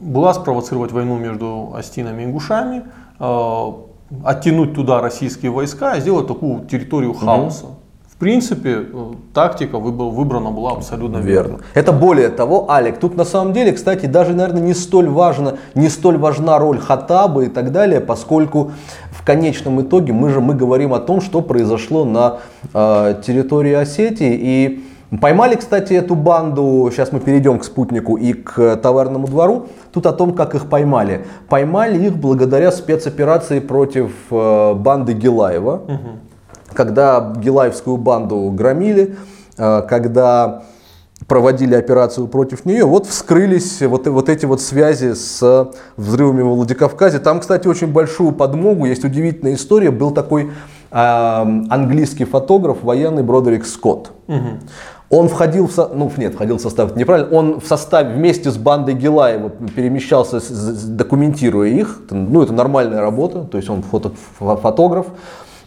была 0.00 0.32
спровоцировать 0.34 0.92
войну 0.92 1.18
между 1.18 1.72
Астинами 1.76 2.22
и 2.22 2.24
Ингушами, 2.26 2.82
оттянуть 3.18 4.74
туда 4.74 5.00
российские 5.00 5.50
войска 5.50 5.96
и 5.96 6.00
сделать 6.00 6.26
такую 6.26 6.66
территорию 6.66 7.14
хаоса. 7.14 7.66
В 8.14 8.16
принципе, 8.16 8.76
э, 8.92 9.12
тактика 9.34 9.76
выбрана 9.76 10.52
была 10.52 10.70
абсолютно 10.70 11.16
верно. 11.16 11.48
Верно. 11.48 11.64
Это 11.74 11.92
более 11.92 12.28
того, 12.28 12.70
Алек, 12.70 13.00
тут 13.00 13.16
на 13.16 13.24
самом 13.24 13.52
деле, 13.52 13.72
кстати, 13.72 14.06
даже, 14.06 14.34
наверное, 14.34 14.62
не 14.62 14.72
столь 14.72 15.08
важно, 15.08 15.58
не 15.74 15.88
столь 15.88 16.16
важна 16.18 16.60
роль 16.60 16.78
Хатаба 16.78 17.42
и 17.42 17.48
так 17.48 17.72
далее, 17.72 18.00
поскольку 18.00 18.70
в 19.10 19.24
конечном 19.24 19.82
итоге 19.82 20.12
мы 20.12 20.30
же 20.30 20.40
мы 20.40 20.54
говорим 20.54 20.94
о 20.94 21.00
том, 21.00 21.20
что 21.20 21.40
произошло 21.40 22.04
на 22.04 22.38
э, 22.72 23.20
территории 23.26 23.72
Осетии 23.72 24.32
и 24.32 24.84
Поймали, 25.20 25.56
кстати, 25.56 25.92
эту 25.92 26.14
банду, 26.14 26.88
сейчас 26.92 27.12
мы 27.12 27.20
перейдем 27.20 27.58
к 27.58 27.64
спутнику 27.64 28.16
и 28.16 28.32
к 28.32 28.76
товарному 28.76 29.26
двору, 29.26 29.66
тут 29.92 30.06
о 30.06 30.12
том, 30.12 30.34
как 30.34 30.54
их 30.54 30.68
поймали. 30.68 31.26
Поймали 31.48 32.06
их 32.06 32.16
благодаря 32.16 32.72
спецоперации 32.72 33.60
против 33.60 34.12
э, 34.30 34.74
банды 34.74 35.12
Гилаева, 35.12 35.82
когда 36.72 37.32
Гилаевскую 37.36 37.96
банду 37.98 38.50
громили, 38.50 39.16
э, 39.58 39.82
когда 39.88 40.62
проводили 41.28 41.74
операцию 41.74 42.26
против 42.26 42.64
нее, 42.64 42.84
вот 42.84 43.06
вскрылись 43.06 43.80
вот, 43.82 44.06
вот 44.06 44.28
эти 44.28 44.46
вот 44.46 44.60
связи 44.60 45.14
с 45.14 45.70
взрывами 45.96 46.42
во 46.42 46.54
Владикавказе. 46.54 47.18
Там, 47.18 47.40
кстати, 47.40 47.68
очень 47.68 47.88
большую 47.88 48.32
подмогу, 48.32 48.86
есть 48.86 49.04
удивительная 49.04 49.54
история, 49.54 49.90
был 49.90 50.10
такой 50.10 50.50
э, 50.90 50.96
английский 50.96 52.24
фотограф, 52.24 52.82
военный 52.82 53.22
Бродерик 53.22 53.64
Скотт. 53.64 54.12
Он 55.14 55.28
входил 55.28 55.66
в, 55.68 55.72
со- 55.72 55.88
ну 55.94 56.10
нет, 56.16 56.34
входил 56.34 56.56
в 56.58 56.60
состав, 56.60 56.90
это 56.90 56.98
неправильно, 56.98 57.30
он 57.36 57.60
в 57.60 57.66
составе 57.66 58.12
вместе 58.14 58.50
с 58.50 58.56
бандой 58.56 58.94
Гилаева 58.94 59.50
перемещался, 59.74 60.40
документируя 60.86 61.68
их, 61.68 62.00
ну 62.10 62.42
это 62.42 62.52
нормальная 62.52 63.00
работа, 63.00 63.44
то 63.44 63.56
есть 63.58 63.68
он 63.70 63.82
фото, 63.82 64.12
фо- 64.40 64.60
фотограф. 64.60 65.06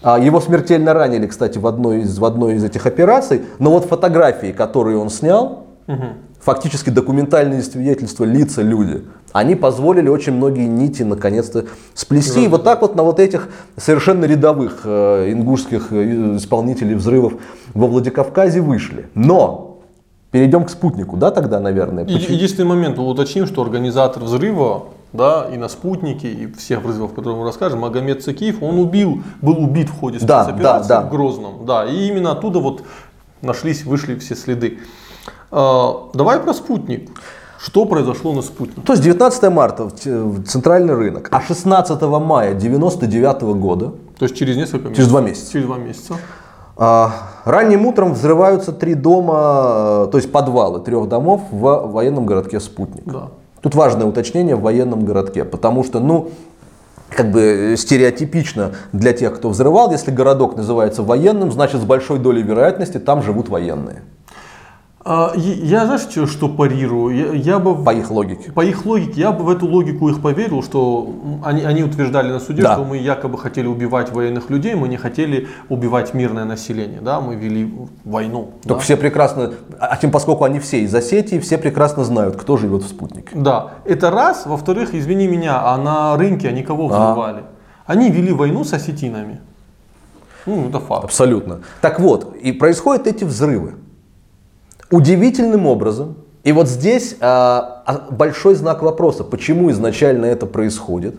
А, 0.03 0.19
Его 0.19 0.39
смертельно 0.41 0.93
ранили, 0.93 1.25
кстати, 1.27 1.57
в 1.57 1.65
одной, 1.67 2.01
из, 2.01 2.19
в 2.19 2.25
одной 2.25 2.55
из 2.55 2.63
этих 2.63 2.85
операций, 2.85 3.41
но 3.59 3.71
вот 3.71 3.85
фотографии, 3.85 4.51
которые 4.51 4.97
он 4.97 5.09
снял, 5.09 5.63
фактически 6.47 6.89
документальные 6.89 7.61
свидетельства, 7.61 8.23
лица, 8.23 8.61
люди, 8.61 9.03
они 9.33 9.55
позволили 9.55 10.07
очень 10.07 10.31
многие 10.31 10.65
нити 10.65 11.03
наконец-то 11.03 11.65
сплести. 11.93 12.45
И 12.45 12.47
вот 12.47 12.63
так 12.63 12.81
вот 12.81 12.95
на 12.95 13.03
вот 13.03 13.19
этих 13.19 13.49
совершенно 13.75 14.23
рядовых 14.23 14.83
э, 14.85 15.33
ингушских 15.33 15.91
э, 15.91 16.37
исполнителей 16.37 16.95
взрывов 16.95 17.33
во 17.73 17.87
Владикавказе 17.87 18.61
вышли. 18.61 19.09
Но 19.13 19.79
перейдем 20.31 20.63
к 20.63 20.69
спутнику, 20.69 21.17
да, 21.17 21.31
тогда, 21.31 21.59
наверное. 21.59 22.05
Почему- 22.05 22.35
Единственный 22.35 22.65
момент, 22.65 22.97
уточним, 22.97 23.45
что 23.45 23.61
организатор 23.61 24.23
взрыва, 24.23 24.85
да, 25.11 25.49
и 25.53 25.57
на 25.57 25.67
спутнике, 25.67 26.31
и 26.31 26.47
всех 26.53 26.81
взрывов, 26.85 27.13
которые 27.13 27.37
мы 27.37 27.43
расскажем, 27.43 27.79
Магомед 27.79 28.23
Цакиев, 28.23 28.63
он 28.63 28.79
убил, 28.79 29.21
был 29.41 29.61
убит 29.61 29.89
в 29.89 29.99
ходе 29.99 30.19
Да, 30.21 30.45
спецоперации 30.45 30.87
да, 30.87 31.01
да. 31.01 31.07
в 31.07 31.11
Грозном. 31.11 31.65
Да, 31.65 31.85
и 31.85 32.07
именно 32.07 32.31
оттуда 32.31 32.59
вот 32.59 32.83
нашлись, 33.41 33.83
вышли 33.83 34.15
все 34.15 34.33
следы. 34.33 34.77
А, 35.51 36.09
давай 36.13 36.39
про 36.39 36.53
спутник. 36.53 37.09
Что 37.59 37.85
произошло 37.85 38.33
на 38.33 38.41
спутнике? 38.41 38.81
То 38.81 38.93
есть 38.93 39.03
19 39.03 39.43
марта 39.49 39.85
в 39.85 40.43
центральный 40.43 40.93
рынок, 40.93 41.29
а 41.31 41.41
16 41.41 42.01
мая 42.01 42.53
99 42.53 43.41
года 43.59 43.93
То 44.19 44.25
есть 44.25 44.35
через 44.35 44.55
несколько 44.55 44.89
месяцев? 44.89 44.95
Через 44.97 45.09
два 45.09 45.21
месяца. 45.21 45.51
Через 45.51 45.65
два 45.65 45.77
месяца. 45.77 46.13
А, 46.75 47.11
Ранним 47.45 47.85
утром 47.85 48.13
взрываются 48.13 48.71
три 48.71 48.93
дома, 48.93 50.05
э, 50.05 50.07
то 50.11 50.17
есть 50.17 50.31
подвалы 50.31 50.79
трех 50.81 51.07
домов 51.07 51.41
в 51.49 51.91
военном 51.91 52.25
городке 52.25 52.59
Спутник. 52.59 53.05
Да. 53.05 53.29
Тут 53.61 53.73
важное 53.73 54.05
уточнение 54.05 54.55
в 54.55 54.61
военном 54.61 55.03
городке, 55.03 55.43
потому 55.43 55.83
что, 55.83 55.99
ну, 55.99 56.29
как 57.09 57.31
бы 57.31 57.75
стереотипично 57.77 58.73
для 58.91 59.13
тех, 59.13 59.35
кто 59.35 59.49
взрывал, 59.49 59.91
если 59.91 60.11
городок 60.11 60.55
называется 60.57 61.03
военным, 61.03 61.51
значит 61.51 61.81
с 61.81 61.85
большой 61.85 62.19
долей 62.19 62.43
вероятности 62.43 62.99
там 62.99 63.23
живут 63.23 63.49
военные, 63.49 64.03
А, 65.09 65.31
я, 65.35 65.85
знаешь, 65.85 66.05
чё- 66.13 66.27
что 66.27 66.49
парирую? 66.49 67.15
Я, 67.15 67.31
я 67.53 67.59
бы... 67.59 67.81
по 67.81 67.93
их 67.93 68.11
логике. 68.11 68.51
По 68.51 68.59
их 68.65 68.85
логике, 68.85 69.21
я 69.21 69.31
бы 69.31 69.45
в 69.45 69.49
эту 69.49 69.65
логику 69.65 70.09
их 70.09 70.21
поверил, 70.21 70.61
что 70.61 71.09
они, 71.45 71.63
они 71.63 71.81
утверждали 71.83 72.29
на 72.29 72.41
суде, 72.41 72.61
Да. 72.61 72.73
что 72.73 72.83
мы 72.83 72.97
якобы 72.97 73.37
хотели 73.37 73.67
убивать 73.67 74.11
военных 74.11 74.49
людей, 74.49 74.75
мы 74.75 74.89
не 74.89 74.97
хотели 74.97 75.47
убивать 75.69 76.13
мирное 76.13 76.43
население, 76.43 76.99
да, 76.99 77.21
мы 77.21 77.35
вели 77.35 77.73
войну. 78.03 78.49
Только 78.63 78.79
да. 78.79 78.83
все 78.83 78.97
прекрасно, 78.97 79.53
а 79.79 79.95
тем 79.95 80.11
поскольку 80.11 80.43
они 80.43 80.59
все 80.59 80.81
из 80.81 80.93
Осетии, 80.93 81.39
все 81.39 81.57
прекрасно 81.57 82.03
знают, 82.03 82.35
кто 82.35 82.57
живет 82.57 82.83
в 82.83 82.87
Спутнике. 82.89 83.29
Да, 83.33 83.75
это 83.85 84.11
раз. 84.11 84.45
Во-вторых, 84.45 84.93
извини 84.93 85.27
меня, 85.27 85.61
а 85.63 85.77
на 85.77 86.17
рынке 86.17 86.49
они 86.49 86.63
кого 86.63 86.89
А. 86.91 87.11
взрывали? 87.11 87.43
Они 87.85 88.11
вели 88.11 88.33
войну 88.33 88.65
с 88.65 88.73
осетинами. 88.73 89.39
Ну, 90.45 90.67
это 90.67 90.81
факт. 90.81 91.05
Абсолютно. 91.05 91.61
Так 91.79 92.01
вот, 92.01 92.35
и 92.35 92.51
происходят 92.51 93.07
эти 93.07 93.23
взрывы. 93.23 93.75
Удивительным 94.89 95.65
образом. 95.65 96.15
И 96.43 96.53
вот 96.53 96.69
здесь 96.69 97.17
а, 97.19 97.83
а, 97.85 98.07
большой 98.09 98.55
знак 98.55 98.81
вопроса, 98.81 99.25
почему 99.25 99.69
изначально 99.71 100.25
это 100.25 100.45
происходит. 100.45 101.15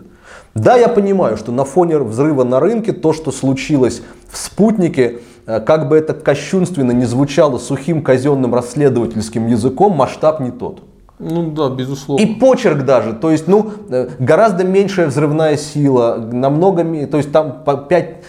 Да, 0.55 0.75
я 0.75 0.87
понимаю, 0.87 1.37
что 1.37 1.51
на 1.51 1.65
фоне 1.65 1.99
взрыва 1.99 2.43
на 2.43 2.59
рынке 2.59 2.93
то, 2.93 3.13
что 3.13 3.31
случилось 3.31 4.01
в 4.27 4.37
спутнике, 4.37 5.19
э, 5.45 5.59
как 5.59 5.87
бы 5.87 5.97
это 5.97 6.15
кощунственно 6.15 6.91
не 6.91 7.05
звучало 7.05 7.59
сухим 7.59 8.01
казенным 8.01 8.55
расследовательским 8.55 9.45
языком, 9.45 9.93
масштаб 9.93 10.39
не 10.39 10.49
тот. 10.49 10.81
Ну 11.19 11.51
да, 11.51 11.69
безусловно. 11.69 12.23
И 12.23 12.35
почерк 12.35 12.83
даже, 12.83 13.13
то 13.13 13.29
есть, 13.29 13.47
ну, 13.47 13.71
э, 13.89 14.09
гораздо 14.17 14.63
меньшая 14.63 15.07
взрывная 15.07 15.57
сила, 15.57 16.15
намного, 16.31 16.83
то 17.05 17.17
есть 17.17 17.31
там 17.31 17.63
по 17.63 17.77
5, 17.77 18.23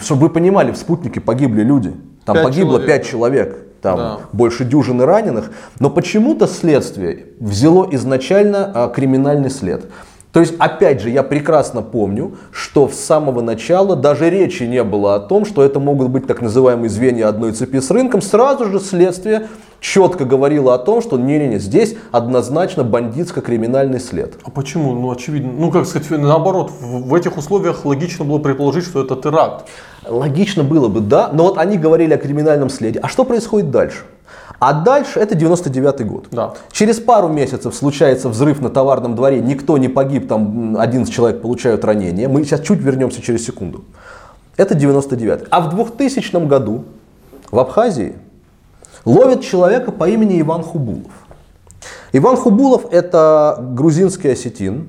чтобы 0.00 0.20
вы 0.22 0.30
понимали, 0.30 0.72
в 0.72 0.78
спутнике 0.78 1.20
погибли 1.20 1.62
люди, 1.62 1.92
там 2.24 2.36
Пять 2.36 2.44
погибло 2.44 2.78
человек, 2.78 2.86
5 2.86 3.02
да. 3.02 3.08
человек, 3.08 3.63
там 3.84 3.96
Да. 3.98 4.18
больше 4.32 4.64
дюжины 4.64 5.04
раненых, 5.04 5.50
но 5.78 5.90
почему-то 5.90 6.46
следствие 6.46 7.26
взяло 7.38 7.86
изначально 7.92 8.72
а, 8.74 8.88
криминальный 8.88 9.50
след. 9.50 9.84
То 10.32 10.40
есть, 10.40 10.54
опять 10.58 11.00
же, 11.00 11.10
я 11.10 11.22
прекрасно 11.22 11.80
помню, 11.82 12.32
что 12.50 12.88
с 12.88 12.94
самого 12.94 13.40
начала 13.40 13.94
даже 13.94 14.30
речи 14.30 14.64
не 14.64 14.82
было 14.82 15.14
о 15.14 15.20
том, 15.20 15.44
что 15.44 15.62
это 15.62 15.78
могут 15.78 16.08
быть 16.08 16.26
так 16.26 16.42
называемые 16.42 16.88
звенья 16.88 17.28
одной 17.28 17.52
цепи 17.52 17.78
с 17.78 17.88
рынком. 17.90 18.20
Сразу 18.20 18.64
же 18.64 18.80
следствие 18.80 19.46
четко 19.78 20.24
говорило 20.24 20.74
о 20.74 20.78
том, 20.78 21.02
что 21.02 21.18
не-не-не, 21.18 21.58
здесь 21.60 21.94
однозначно 22.10 22.82
бандитско-криминальный 22.82 24.00
след. 24.00 24.34
А 24.44 24.50
почему? 24.50 24.92
Ну, 24.94 25.10
очевидно. 25.10 25.52
Ну, 25.56 25.70
как 25.70 25.86
сказать, 25.86 26.10
наоборот, 26.10 26.72
в, 26.80 27.06
в 27.06 27.14
этих 27.14 27.36
условиях 27.36 27.84
логично 27.84 28.24
было 28.24 28.38
предположить, 28.38 28.86
что 28.86 29.04
это 29.04 29.14
теракт. 29.14 29.66
Логично 30.06 30.64
было 30.64 30.88
бы, 30.88 31.00
да, 31.00 31.30
но 31.32 31.44
вот 31.44 31.58
они 31.58 31.78
говорили 31.78 32.14
о 32.14 32.18
криминальном 32.18 32.70
следе. 32.70 32.98
А 33.00 33.08
что 33.08 33.24
происходит 33.24 33.70
дальше? 33.70 34.04
А 34.58 34.72
дальше 34.72 35.18
это 35.20 35.34
99 35.34 36.06
год. 36.06 36.26
Да. 36.30 36.54
Через 36.72 37.00
пару 37.00 37.28
месяцев 37.28 37.74
случается 37.74 38.28
взрыв 38.28 38.60
на 38.60 38.70
товарном 38.70 39.14
дворе, 39.14 39.40
никто 39.40 39.76
не 39.78 39.88
погиб, 39.88 40.28
там 40.28 40.76
11 40.78 41.12
человек 41.12 41.42
получают 41.42 41.84
ранения. 41.84 42.28
Мы 42.28 42.44
сейчас 42.44 42.60
чуть 42.60 42.80
вернемся 42.80 43.20
через 43.20 43.44
секунду. 43.44 43.84
Это 44.56 44.74
99 44.74 45.48
А 45.50 45.60
в 45.60 45.74
2000 45.74 46.46
году 46.46 46.84
в 47.50 47.58
Абхазии 47.58 48.14
ловят 49.04 49.42
человека 49.42 49.92
по 49.92 50.08
имени 50.08 50.40
Иван 50.40 50.62
Хубулов. 50.62 51.12
Иван 52.12 52.36
Хубулов 52.36 52.86
это 52.92 53.58
грузинский 53.60 54.28
осетин, 54.28 54.88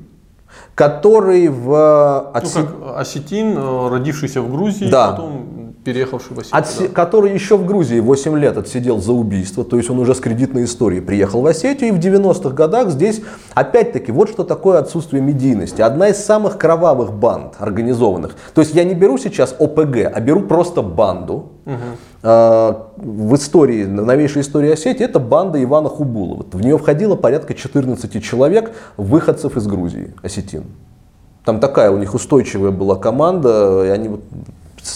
который 0.75 1.47
в... 1.47 2.31
Ну, 2.33 2.49
как 2.53 2.97
осетин, 2.97 3.57
э, 3.57 3.89
родившийся 3.89 4.41
в 4.41 4.51
Грузии, 4.51 4.89
Да. 4.89 5.11
потом 5.11 5.64
переехавший 5.85 6.35
в 6.35 6.39
Осетию. 6.39 6.59
Отсе- 6.61 6.87
да. 6.87 6.93
который 6.93 7.31
еще 7.31 7.55
в 7.55 7.65
Грузии 7.65 7.99
8 7.99 8.37
лет 8.37 8.57
отсидел 8.57 8.99
за 8.99 9.13
убийство, 9.13 9.63
то 9.63 9.77
есть 9.77 9.89
он 9.89 9.99
уже 9.99 10.15
с 10.15 10.19
кредитной 10.19 10.65
историей 10.65 10.99
приехал 10.99 11.41
в 11.41 11.45
Осетию, 11.45 11.89
и 11.89 11.91
в 11.91 11.99
90-х 11.99 12.49
годах 12.49 12.89
здесь, 12.89 13.21
опять-таки, 13.53 14.11
вот 14.11 14.29
что 14.29 14.43
такое 14.43 14.79
отсутствие 14.79 15.21
медийности. 15.21 15.81
Одна 15.81 16.09
из 16.09 16.17
самых 16.17 16.57
кровавых 16.57 17.13
банд 17.13 17.53
организованных. 17.59 18.35
То 18.55 18.61
есть 18.61 18.73
я 18.73 18.83
не 18.83 18.95
беру 18.95 19.17
сейчас 19.19 19.55
ОПГ, 19.59 20.11
а 20.13 20.19
беру 20.19 20.41
просто 20.41 20.81
банду. 20.81 21.49
Э, 22.23 22.73
В 22.97 23.35
истории, 23.35 23.83
в 23.83 23.89
новейшей 23.89 24.41
истории 24.41 24.71
Осетии, 24.71 25.03
это 25.05 25.19
банда 25.19 25.61
Ивана 25.63 25.89
Хубулова. 25.89 26.45
В 26.51 26.61
нее 26.61 26.77
входило 26.77 27.15
порядка 27.15 27.53
14 27.53 28.23
человек, 28.23 28.71
выходцев 28.97 29.55
из 29.57 29.67
Грузии, 29.67 30.13
осетин. 30.23 30.63
Там 31.43 31.59
такая 31.59 31.91
у 31.91 31.97
них 31.97 32.15
устойчивая 32.15 32.71
была 32.71 32.95
команда, 32.95 33.83
и 33.85 33.89
они 33.89 34.07
вот 34.09 34.21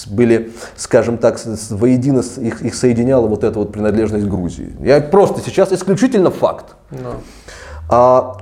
были, 0.08 0.52
скажем 0.76 1.18
так, 1.18 1.40
воедино 1.70 2.22
их, 2.38 2.62
их 2.62 2.76
соединяла 2.76 3.28
вот 3.28 3.44
эта 3.44 3.60
вот 3.60 3.72
принадлежность 3.72 4.26
Грузии. 4.26 4.76
Я 4.82 5.02
просто 5.02 5.42
сейчас 5.42 5.72
исключительно 5.72 6.32
факт. 6.32 6.76
Да. 6.92 7.12
А, 7.90 8.38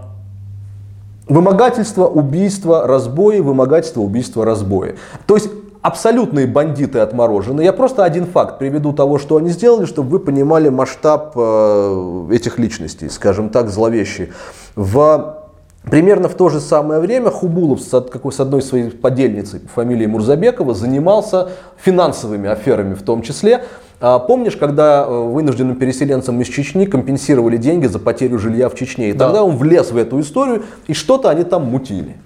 вымогательство, 1.28 2.08
убийство, 2.08 2.88
разбои, 2.88 3.40
вымогательство, 3.40 4.02
убийство, 4.02 4.46
разбои. 4.46 4.96
То 5.26 5.36
есть 5.36 5.50
абсолютные 5.82 6.48
бандиты 6.48 7.00
отморожены. 7.00 7.62
Я 7.62 7.74
просто 7.74 8.04
один 8.04 8.26
факт 8.26 8.60
приведу 8.60 8.94
того, 8.94 9.20
что 9.20 9.38
они 9.38 9.50
сделали, 9.50 9.86
чтобы 9.86 10.10
вы 10.10 10.20
понимали 10.20 10.70
масштаб 10.70 11.34
э, 11.36 12.28
этих 12.32 12.60
личностей, 12.60 13.10
скажем 13.10 13.50
так, 13.50 13.70
зловещий. 13.70 14.32
В 14.76 15.47
Примерно 15.90 16.28
в 16.28 16.36
то 16.36 16.50
же 16.50 16.60
самое 16.60 17.00
время 17.00 17.32
Хубулов 17.32 17.80
с, 17.82 17.94
од- 17.94 18.10
какой- 18.10 18.34
с 18.34 18.40
одной 18.40 18.62
своей 18.62 18.90
подельницей 18.90 19.62
по 19.62 19.70
фамилии 19.70 20.06
Мурзабекова 20.06 20.74
занимался 20.74 21.50
финансовыми 21.78 22.50
аферами 22.50 22.94
в 22.94 23.04
том 23.04 23.22
числе. 23.22 23.64
А, 24.02 24.20
Помнишь, 24.20 24.58
когда 24.58 25.06
э, 25.08 25.10
вынужденным 25.10 25.76
переселенцам 25.78 26.40
из 26.42 26.48
Чечни 26.48 26.86
компенсировали 26.86 27.58
деньги 27.58 27.86
за 27.88 28.00
потерю 28.00 28.38
жилья 28.38 28.70
в 28.70 28.76
Чечне? 28.76 29.10
И 29.10 29.14
Да. 29.14 29.26
тогда 29.26 29.44
он 29.44 29.56
влез 29.56 29.92
в 29.92 29.98
эту 29.98 30.20
историю, 30.20 30.64
и 30.88 30.94
что-то 30.94 31.30
они 31.30 31.44
там 31.44 31.66
мутили. 31.66 32.18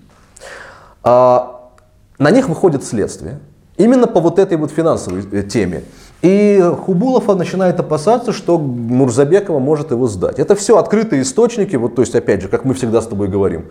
А, 1.04 1.70
на 2.18 2.32
них 2.32 2.50
выходит 2.50 2.84
следствие. 2.84 3.40
Именно 3.78 4.08
по 4.08 4.20
вот 4.20 4.38
этой 4.40 4.58
вот 4.58 4.72
финансовой 4.72 5.24
э, 5.32 5.44
теме. 5.44 5.84
И 6.22 6.64
Хубулов 6.86 7.28
начинает 7.36 7.80
опасаться, 7.80 8.32
что 8.32 8.60
Мурзабекова 8.60 9.60
может 9.60 9.92
его 9.92 10.08
сдать. 10.08 10.38
Это 10.38 10.56
все 10.56 10.78
открытые 10.78 11.24
источники, 11.24 11.76
вот, 11.76 11.96
то 11.96 12.02
есть, 12.02 12.14
опять 12.16 12.42
же, 12.42 12.48
как 12.48 12.64
мы 12.64 12.76
всегда 12.76 13.02
с 13.02 13.08
тобой 13.08 13.28
говорим. 13.28 13.66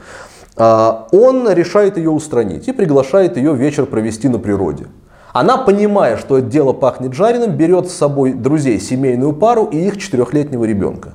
А, 0.56 1.06
Он 1.12 1.48
решает 1.48 1.96
ее 1.96 2.10
устранить 2.10 2.66
и 2.66 2.72
приглашает 2.72 3.36
ее 3.36 3.54
вечер 3.54 3.86
провести 3.86 4.28
на 4.28 4.40
природе. 4.40 4.86
Она, 5.32 5.58
понимая, 5.58 6.16
что 6.16 6.38
это 6.38 6.48
дело 6.48 6.72
пахнет 6.72 7.14
жареным, 7.14 7.52
берет 7.52 7.88
с 7.88 7.94
собой 7.94 8.32
друзей, 8.32 8.80
семейную 8.80 9.32
пару 9.32 9.66
и 9.66 9.78
их 9.78 9.96
четырехлетнего 9.96 10.64
ребенка. 10.64 11.14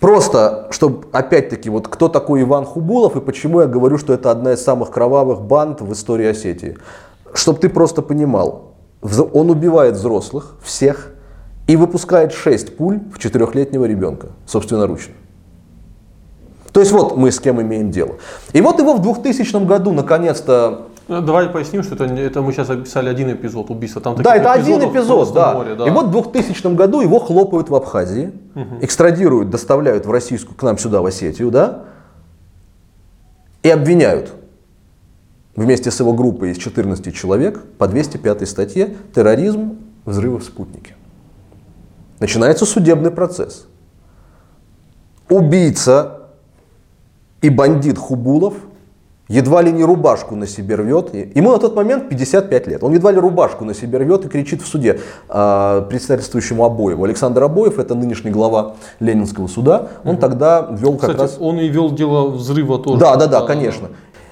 Просто, 0.00 0.68
чтобы, 0.70 1.06
опять-таки, 1.12 1.68
вот 1.68 1.88
кто 1.88 2.08
такой 2.08 2.42
Иван 2.42 2.64
Хубулов 2.64 3.16
и 3.16 3.20
почему 3.20 3.60
я 3.60 3.66
говорю, 3.66 3.98
что 3.98 4.14
это 4.14 4.30
одна 4.30 4.52
из 4.52 4.62
самых 4.62 4.90
кровавых 4.90 5.42
банд 5.42 5.82
в 5.82 5.92
истории 5.92 6.26
Осетии. 6.26 6.78
Чтобы 7.34 7.58
ты 7.58 7.68
просто 7.68 8.00
понимал, 8.00 8.65
он 9.02 9.50
убивает 9.50 9.94
взрослых, 9.94 10.56
всех, 10.62 11.12
и 11.66 11.76
выпускает 11.76 12.32
6 12.32 12.76
пуль 12.76 13.00
в 13.12 13.18
четырехлетнего 13.18 13.84
ребенка, 13.84 14.28
собственноручно. 14.46 15.14
То 16.72 16.80
есть 16.80 16.92
вот 16.92 17.16
мы 17.16 17.30
с 17.30 17.40
кем 17.40 17.60
имеем 17.62 17.90
дело. 17.90 18.16
И 18.52 18.60
вот 18.60 18.78
его 18.78 18.94
в 18.94 19.02
2000 19.02 19.64
году 19.64 19.92
наконец-то 19.92 20.88
Ну, 21.08 21.22
Давай 21.22 21.48
поясним, 21.48 21.82
что 21.82 21.94
это, 21.94 22.04
это 22.04 22.42
мы 22.42 22.52
сейчас 22.52 22.68
описали 22.68 23.08
один 23.08 23.32
эпизод 23.32 23.70
убийства. 23.70 24.02
Там 24.02 24.16
Да, 24.16 24.36
это 24.36 24.52
один 24.52 24.80
эпизод, 24.80 25.32
да. 25.32 25.54
море, 25.54 25.74
да. 25.74 25.86
И 25.86 25.90
вот 25.90 26.06
в 26.06 26.10
2000 26.10 26.74
году 26.74 27.00
его 27.00 27.18
хлопают 27.18 27.70
в 27.70 27.74
Абхазии, 27.74 28.32
экстрадируют, 28.82 29.48
доставляют 29.50 30.04
в 30.04 30.10
российскую, 30.10 30.56
к 30.56 30.62
нам 30.62 30.76
сюда, 30.76 31.00
в 31.00 31.06
Осетию, 31.06 31.50
да, 31.50 31.84
и 33.62 33.70
обвиняют 33.70 34.32
вместе 35.56 35.90
с 35.90 35.98
его 35.98 36.12
группой 36.12 36.52
из 36.52 36.58
14 36.58 37.14
человек 37.14 37.62
по 37.78 37.88
205 37.88 38.48
статье 38.48 38.94
терроризм, 39.14 39.78
взрывы 40.04 40.38
в 40.38 40.44
спутнике. 40.44 40.94
Начинается 42.20 42.64
судебный 42.64 43.10
процесс. 43.10 43.66
Убийца 45.28 46.28
и 47.42 47.50
бандит 47.50 47.98
Хубулов 47.98 48.54
едва 49.28 49.62
ли 49.62 49.72
не 49.72 49.84
рубашку 49.84 50.36
на 50.36 50.46
себе 50.46 50.76
рвет. 50.76 51.12
Ему 51.14 51.52
на 51.52 51.58
тот 51.58 51.74
момент 51.74 52.08
55 52.08 52.66
лет. 52.68 52.84
Он 52.84 52.92
едва 52.92 53.10
ли 53.10 53.18
рубашку 53.18 53.64
на 53.64 53.74
себе 53.74 53.98
рвет 53.98 54.24
и 54.24 54.28
кричит 54.28 54.62
в 54.62 54.66
суде 54.66 55.00
э, 55.28 55.86
председательствующему 55.88 56.64
Обоеву. 56.64 57.04
Александр 57.04 57.42
Обоев, 57.42 57.78
это 57.78 57.94
нынешний 57.94 58.30
глава 58.30 58.76
Ленинского 59.00 59.48
суда, 59.48 59.88
он 60.04 60.18
тогда 60.18 60.68
вел 60.70 60.92
как 60.92 61.10
Кстати, 61.10 61.20
раз... 61.20 61.36
он 61.40 61.58
и 61.58 61.68
вел 61.68 61.90
дело 61.90 62.30
взрыва 62.30 62.78
тоже. 62.78 63.00
Да, 63.00 63.16
да, 63.16 63.26
да, 63.26 63.42
конечно. 63.42 63.88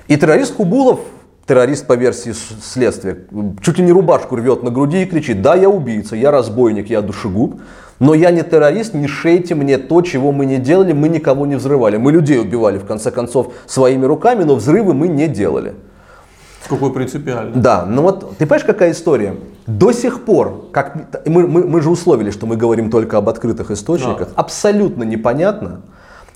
И 0.08 0.16
террорист 0.16 0.56
Хубулов, 0.56 1.00
террорист 1.46 1.86
по 1.86 1.94
версии 1.94 2.32
следствия, 2.32 3.18
чуть 3.62 3.78
ли 3.78 3.84
не 3.84 3.92
рубашку 3.92 4.36
рвет 4.36 4.62
на 4.62 4.70
груди 4.70 5.02
и 5.02 5.06
кричит, 5.06 5.42
да, 5.42 5.54
я 5.54 5.68
убийца, 5.68 6.16
я 6.16 6.30
разбойник, 6.30 6.90
я 6.90 7.02
душегуб, 7.02 7.60
но 8.00 8.14
я 8.14 8.30
не 8.30 8.42
террорист, 8.42 8.94
не 8.94 9.06
шейте 9.06 9.54
мне 9.54 9.78
то, 9.78 10.02
чего 10.02 10.32
мы 10.32 10.46
не 10.46 10.58
делали, 10.58 10.92
мы 10.92 11.08
никого 11.08 11.46
не 11.46 11.56
взрывали. 11.56 11.96
Мы 11.96 12.12
людей 12.12 12.40
убивали, 12.40 12.78
в 12.78 12.84
конце 12.84 13.10
концов, 13.10 13.52
своими 13.66 14.04
руками, 14.04 14.44
но 14.44 14.56
взрывы 14.56 14.94
мы 14.94 15.08
не 15.08 15.28
делали. 15.28 15.74
Какой 16.68 16.92
принципиальный. 16.92 17.52
Да, 17.54 17.84
ну 17.86 18.02
вот 18.02 18.38
ты 18.38 18.46
понимаешь, 18.46 18.64
какая 18.64 18.92
история? 18.92 19.36
До 19.66 19.92
сих 19.92 20.24
пор, 20.24 20.68
как 20.72 20.96
мы, 21.26 21.46
мы, 21.46 21.64
мы 21.64 21.82
же 21.82 21.90
условили, 21.90 22.30
что 22.30 22.46
мы 22.46 22.56
говорим 22.56 22.90
только 22.90 23.18
об 23.18 23.28
открытых 23.28 23.70
источниках, 23.70 24.28
абсолютно 24.34 25.02
непонятно, 25.04 25.82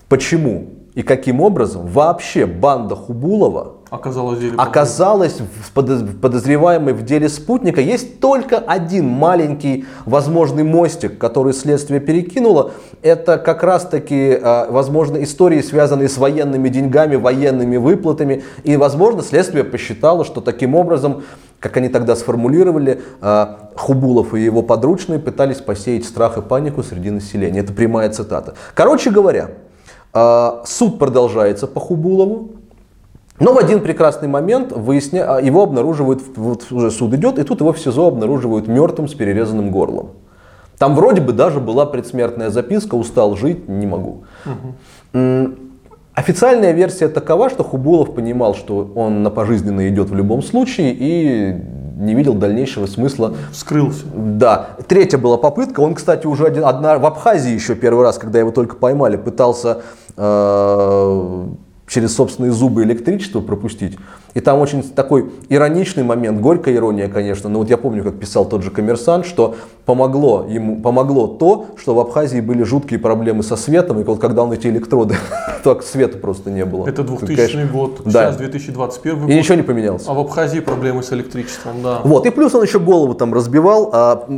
почему 0.09 0.78
и 0.99 1.03
каким 1.05 1.41
образом 1.41 1.87
вообще 1.87 2.45
банда 2.45 2.97
Хубулова 2.97 3.75
оказалась 4.61 5.39
в 5.39 5.73
подоз- 5.73 6.03
подозреваемой 6.21 6.93
в 6.93 7.05
деле 7.05 7.29
спутника. 7.29 7.81
Есть 7.81 8.19
только 8.19 8.59
один 8.59 9.07
маленький 9.07 9.85
возможный 10.07 10.65
мостик, 10.65 11.17
который 11.17 11.53
следствие 11.53 12.01
перекинуло. 12.01 12.73
Это 13.01 13.39
как 13.39 13.63
раз 13.63 13.85
таки, 13.85 14.41
э, 14.43 14.67
возможно, 14.71 15.23
истории, 15.23 15.61
связанные 15.61 16.09
с 16.09 16.19
военными 16.19 16.69
деньгами, 16.69 17.15
военными 17.15 17.77
выплатами. 17.77 18.43
И, 18.65 18.77
возможно, 18.77 19.23
следствие 19.23 19.63
посчитало, 19.63 20.25
что 20.25 20.41
таким 20.41 20.75
образом, 20.75 21.23
как 21.61 21.77
они 21.77 21.91
тогда 21.91 22.17
сформулировали, 22.17 23.03
э, 23.23 23.47
Хубулов 23.77 24.35
и 24.35 24.41
его 24.41 24.63
подручные 24.63 25.21
пытались 25.21 25.59
посеять 25.59 26.05
страх 26.05 26.39
и 26.39 26.43
панику 26.43 26.83
среди 26.83 27.11
населения. 27.11 27.61
Это 27.61 27.73
прямая 27.73 28.11
цитата. 28.11 28.55
Короче 28.75 29.11
говоря, 29.13 29.51
суд 30.67 30.99
продолжается 30.99 31.67
по 31.67 31.81
Хубулову. 31.81 32.51
Но 33.41 33.53
в 33.53 33.59
один 33.59 33.81
прекрасный 33.81 34.29
момент 34.29 34.73
выясня... 34.73 35.37
а, 35.37 35.41
его 35.41 35.63
обнаруживают, 35.63 36.23
вот 36.37 36.73
уже 36.73 36.91
суд 36.91 37.15
идет, 37.15 37.39
и 37.39 37.45
тут 37.45 37.61
его 37.61 37.73
в 37.73 37.79
СИЗО 37.79 38.09
обнаруживают 38.09 38.67
мертвым 38.67 39.07
с 39.09 39.15
перерезанным 39.15 39.71
горлом. 39.71 40.11
Там 40.77 40.95
вроде 40.97 41.21
бы 41.21 41.33
даже 41.33 41.61
была 41.61 41.87
предсмертная 41.87 42.51
записка 42.51 42.95
«Устал 42.97 43.37
жить, 43.37 43.69
не 43.69 43.87
могу». 43.87 44.25
М, 45.13 45.57
Официальная 46.15 46.73
версия 46.73 47.07
такова, 47.07 47.49
что 47.49 47.63
Хубулов 47.63 48.13
понимал, 48.13 48.57
что 48.57 48.91
он 48.97 49.23
на 49.23 49.31
пожизненно 49.31 49.89
идет 49.89 50.11
в 50.11 50.17
любом 50.17 50.43
случае 50.43 50.93
и 50.93 51.55
не 51.97 52.15
видел 52.15 52.35
дальнейшего 52.35 52.87
смысла 52.87 53.35
Вскрылся. 53.53 54.05
да. 54.15 54.71
Третья 54.89 55.17
была 55.17 55.37
попытка. 55.37 55.79
Он, 55.79 55.95
кстати, 55.95 56.27
уже 56.27 56.47
один, 56.47 56.65
одна, 56.65 56.99
в 56.99 57.07
Абхазии 57.07 57.53
еще 57.53 57.77
первый 57.77 58.03
раз, 58.03 58.19
когда 58.19 58.41
его 58.41 58.51
только 58.51 58.75
поймали, 58.75 59.17
пытался 59.17 59.83
через 61.89 62.15
собственные 62.15 62.53
зубы 62.53 62.85
электричество 62.85 63.41
пропустить. 63.41 63.99
И 64.35 64.41
там 64.41 64.61
очень 64.61 64.83
такой 64.83 65.31
ироничный 65.49 66.05
момент, 66.05 66.41
горькая 66.41 66.75
ирония, 66.75 67.09
конечно, 67.09 67.49
но 67.49 67.61
вот 67.61 67.71
я 67.71 67.79
помню, 67.79 68.05
как 68.05 68.19
писал 68.19 68.45
тот 68.45 68.63
же 68.63 68.71
коммерсант, 68.71 69.25
что 69.27 69.57
помогло 69.87 70.47
ему 70.49 70.81
помогло 70.83 71.27
то, 71.27 71.67
что 71.77 71.95
в 71.95 71.99
Абхазии 71.99 72.41
были 72.41 72.63
жуткие 72.63 73.01
проблемы 73.01 73.43
со 73.43 73.57
светом, 73.57 73.99
и 74.01 74.05
вот 74.05 74.21
когда 74.21 74.43
он 74.45 74.53
эти 74.53 74.67
электроды, 74.67 75.17
то 75.65 75.81
света 75.81 76.19
просто 76.19 76.51
не 76.51 76.65
было. 76.65 76.87
Это 76.87 77.03
2000 77.03 77.37
Конечно, 77.37 77.73
год, 77.73 78.03
да. 78.05 78.11
сейчас 78.11 78.37
2021 78.37 79.17
И 79.17 79.21
год. 79.21 79.31
ничего 79.31 79.55
не 79.55 79.63
поменялось. 79.63 80.05
А 80.07 80.13
в 80.13 80.19
Абхазии 80.19 80.61
проблемы 80.61 81.03
с 81.03 81.13
электричеством, 81.13 81.83
да. 81.83 82.01
Вот, 82.05 82.27
и 82.27 82.31
плюс 82.31 82.55
он 82.55 82.63
еще 82.63 82.79
голову 82.79 83.15
там 83.15 83.33
разбивал, 83.33 83.91
а 83.93 84.29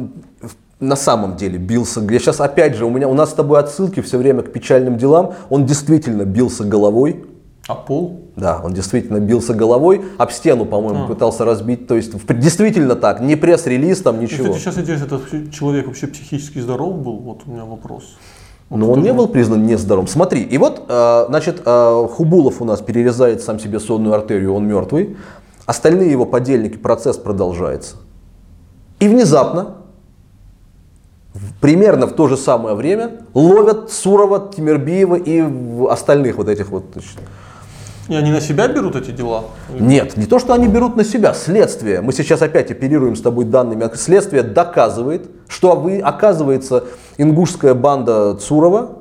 на 0.81 0.97
самом 0.97 1.37
деле 1.37 1.59
бился. 1.59 2.01
Я 2.01 2.19
сейчас 2.19 2.41
опять 2.41 2.75
же, 2.75 2.87
у 2.87 2.91
меня 2.91 3.07
у 3.07 3.15
нас 3.15 3.31
с 3.31 3.35
тобой 3.35 3.61
отсылки 3.61 4.01
все 4.01 4.19
время 4.19 4.43
к 4.43 4.51
печальным 4.51 4.97
делам. 4.97 5.35
Он 5.51 5.67
действительно 5.67 6.25
бился 6.25 6.65
головой. 6.65 7.25
А 7.67 7.75
пол? 7.75 8.23
Да, 8.35 8.61
он 8.65 8.73
действительно 8.73 9.21
бился 9.21 9.55
головой, 9.55 10.03
об 10.17 10.31
стену, 10.33 10.65
по-моему, 10.65 11.07
пытался 11.07 11.45
разбить. 11.45 11.87
То 11.87 11.95
есть 11.95 12.13
действительно 12.29 12.97
так, 12.97 13.21
не 13.21 13.37
пресс-релиз, 13.37 14.01
там 14.01 14.19
ничего. 14.19 14.45
Кстати, 14.45 14.59
сейчас 14.59 14.79
интересно, 14.79 15.05
этот 15.05 15.53
человек 15.53 15.87
вообще 15.87 16.07
психически 16.07 16.59
здоров 16.59 16.97
был? 16.97 17.19
Вот 17.19 17.43
у 17.47 17.51
меня 17.51 17.65
вопрос. 17.65 18.17
Но 18.71 18.91
он 18.91 19.03
не 19.03 19.13
был 19.13 19.29
признан 19.29 19.67
нездоровым. 19.67 20.07
Смотри, 20.07 20.43
и 20.43 20.57
вот, 20.57 20.85
э, 20.89 21.25
значит, 21.29 21.63
э, 21.65 22.07
Хубулов 22.13 22.63
у 22.63 22.65
нас 22.65 22.81
перерезает 22.81 23.43
сам 23.43 23.59
себе 23.59 23.81
сонную 23.81 24.15
артерию, 24.15 24.55
он 24.55 24.67
мертвый. 24.67 25.17
Остальные 25.67 26.11
его 26.13 26.25
подельники, 26.25 26.77
процесс 26.77 27.17
продолжается. 27.17 27.97
И 29.01 29.09
внезапно, 29.09 29.80
примерно 31.61 32.07
в 32.07 32.13
то 32.13 32.29
же 32.29 32.37
самое 32.37 32.75
время, 32.75 33.23
ловят 33.35 33.91
Сурова, 33.91 34.51
Тимирбиева 34.55 35.17
и 35.17 35.43
остальных 35.89 36.37
вот 36.37 36.49
этих 36.49 36.71
вот. 36.71 36.85
И 38.09 38.15
они 38.15 38.33
на 38.33 38.41
себя 38.41 38.67
берут 38.67 38.97
эти 38.97 39.13
дела? 39.13 39.45
Нет, 39.79 40.17
не 40.17 40.27
то, 40.27 40.41
что 40.41 40.53
они 40.53 40.67
берут 40.67 40.97
на 40.97 41.05
себя, 41.05 41.33
следствие. 41.33 42.01
Мы 42.01 42.13
сейчас 42.13 42.43
опять 42.43 42.73
оперируем 42.73 43.15
с 43.15 43.21
тобой 43.21 43.45
данными. 43.45 43.89
Следствие 43.95 44.43
доказывает, 44.43 45.31
что 45.47 45.77
вы, 45.77 46.01
оказывается, 46.01 46.85
ингушская 47.19 47.75
банда 47.75 48.35
Цурова, 48.35 49.00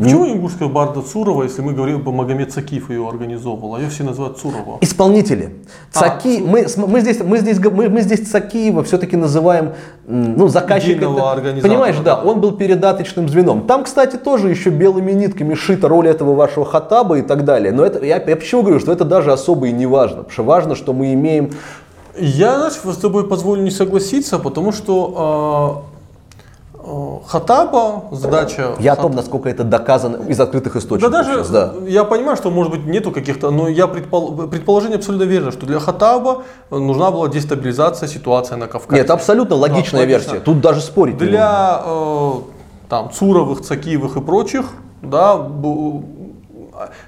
почему 0.00 0.26
ингушская 0.26 0.68
барда 0.68 1.02
Цурова, 1.02 1.42
если 1.42 1.60
мы 1.60 1.74
говорим, 1.74 2.02
Магомед 2.02 2.52
Сакиф 2.52 2.90
ее 2.90 3.06
организовывал, 3.06 3.74
а 3.74 3.80
ее 3.80 3.88
все 3.88 4.04
называют 4.04 4.38
Цурова? 4.38 4.78
Исполнители. 4.80 5.56
А, 5.94 5.98
Цаки, 5.98 6.40
мы, 6.40 6.68
с- 6.68 6.76
мы, 6.76 7.00
здесь, 7.00 7.20
мы, 7.20 7.38
здесь, 7.38 7.58
мы, 7.58 7.88
мы 7.88 8.00
здесь 8.00 8.30
Цакиева 8.30 8.84
все-таки 8.84 9.16
называем 9.16 9.72
ну, 10.06 10.48
организатора, 11.32 11.60
Понимаешь, 11.60 11.96
да, 12.04 12.22
он 12.22 12.40
был 12.40 12.52
передаточным 12.52 13.28
звеном. 13.28 13.66
Там, 13.66 13.84
кстати, 13.84 14.16
тоже 14.16 14.48
еще 14.48 14.70
белыми 14.70 15.12
нитками 15.12 15.54
шита 15.54 15.88
роль 15.88 16.08
этого 16.08 16.34
вашего 16.34 16.64
хатаба 16.64 17.18
и 17.18 17.22
так 17.22 17.44
далее. 17.44 17.72
Но 17.72 17.84
это, 17.84 18.04
я, 18.04 18.16
я 18.16 18.36
почему 18.36 18.62
говорю, 18.62 18.80
что 18.80 18.92
это 18.92 19.04
даже 19.04 19.32
особо 19.32 19.66
и 19.66 19.72
не 19.72 19.86
важно. 19.86 20.18
Потому 20.18 20.32
что 20.32 20.42
важно, 20.44 20.74
что 20.74 20.92
мы 20.92 21.12
имеем 21.12 21.50
Я, 22.18 22.56
знаешь, 22.56 22.74
с 22.74 22.96
тобой 22.98 23.26
позволю 23.28 23.62
не 23.62 23.70
согласиться, 23.70 24.38
потому 24.38 24.72
что 24.72 25.84
э, 25.88 25.91
Хатаба, 27.26 28.04
задача... 28.10 28.74
Я 28.78 28.92
о 28.92 28.96
том, 28.96 29.12
насколько 29.12 29.48
это 29.48 29.64
доказано 29.64 30.28
из 30.28 30.40
открытых 30.40 30.72
Да 30.74 30.78
источников. 30.80 31.12
даже, 31.12 31.32
сейчас, 31.34 31.50
да. 31.50 31.72
я 31.86 32.04
понимаю, 32.04 32.36
что 32.36 32.50
может 32.50 32.72
быть 32.72 32.84
нету 32.86 33.12
каких-то, 33.12 33.50
но 33.50 33.68
я 33.68 33.84
предпол- 33.86 34.48
предположение 34.48 34.96
абсолютно 34.98 35.24
верно, 35.24 35.52
что 35.52 35.66
для 35.66 35.78
Хатаба 35.78 36.42
нужна 36.70 37.10
была 37.10 37.28
дестабилизация 37.28 38.08
ситуации 38.08 38.56
на 38.56 38.66
Кавказе. 38.66 39.00
Нет, 39.00 39.10
абсолютно 39.10 39.56
логичная 39.56 40.00
логично. 40.02 40.30
версия. 40.32 40.40
Тут 40.44 40.60
даже 40.60 40.80
спорить. 40.80 41.16
Для 41.16 41.82
э, 41.84 42.32
там 42.88 43.10
Цуровых, 43.12 43.60
Цакиевых 43.62 44.16
и 44.16 44.20
прочих, 44.20 44.66
да, 45.02 45.36
бу- 45.36 46.04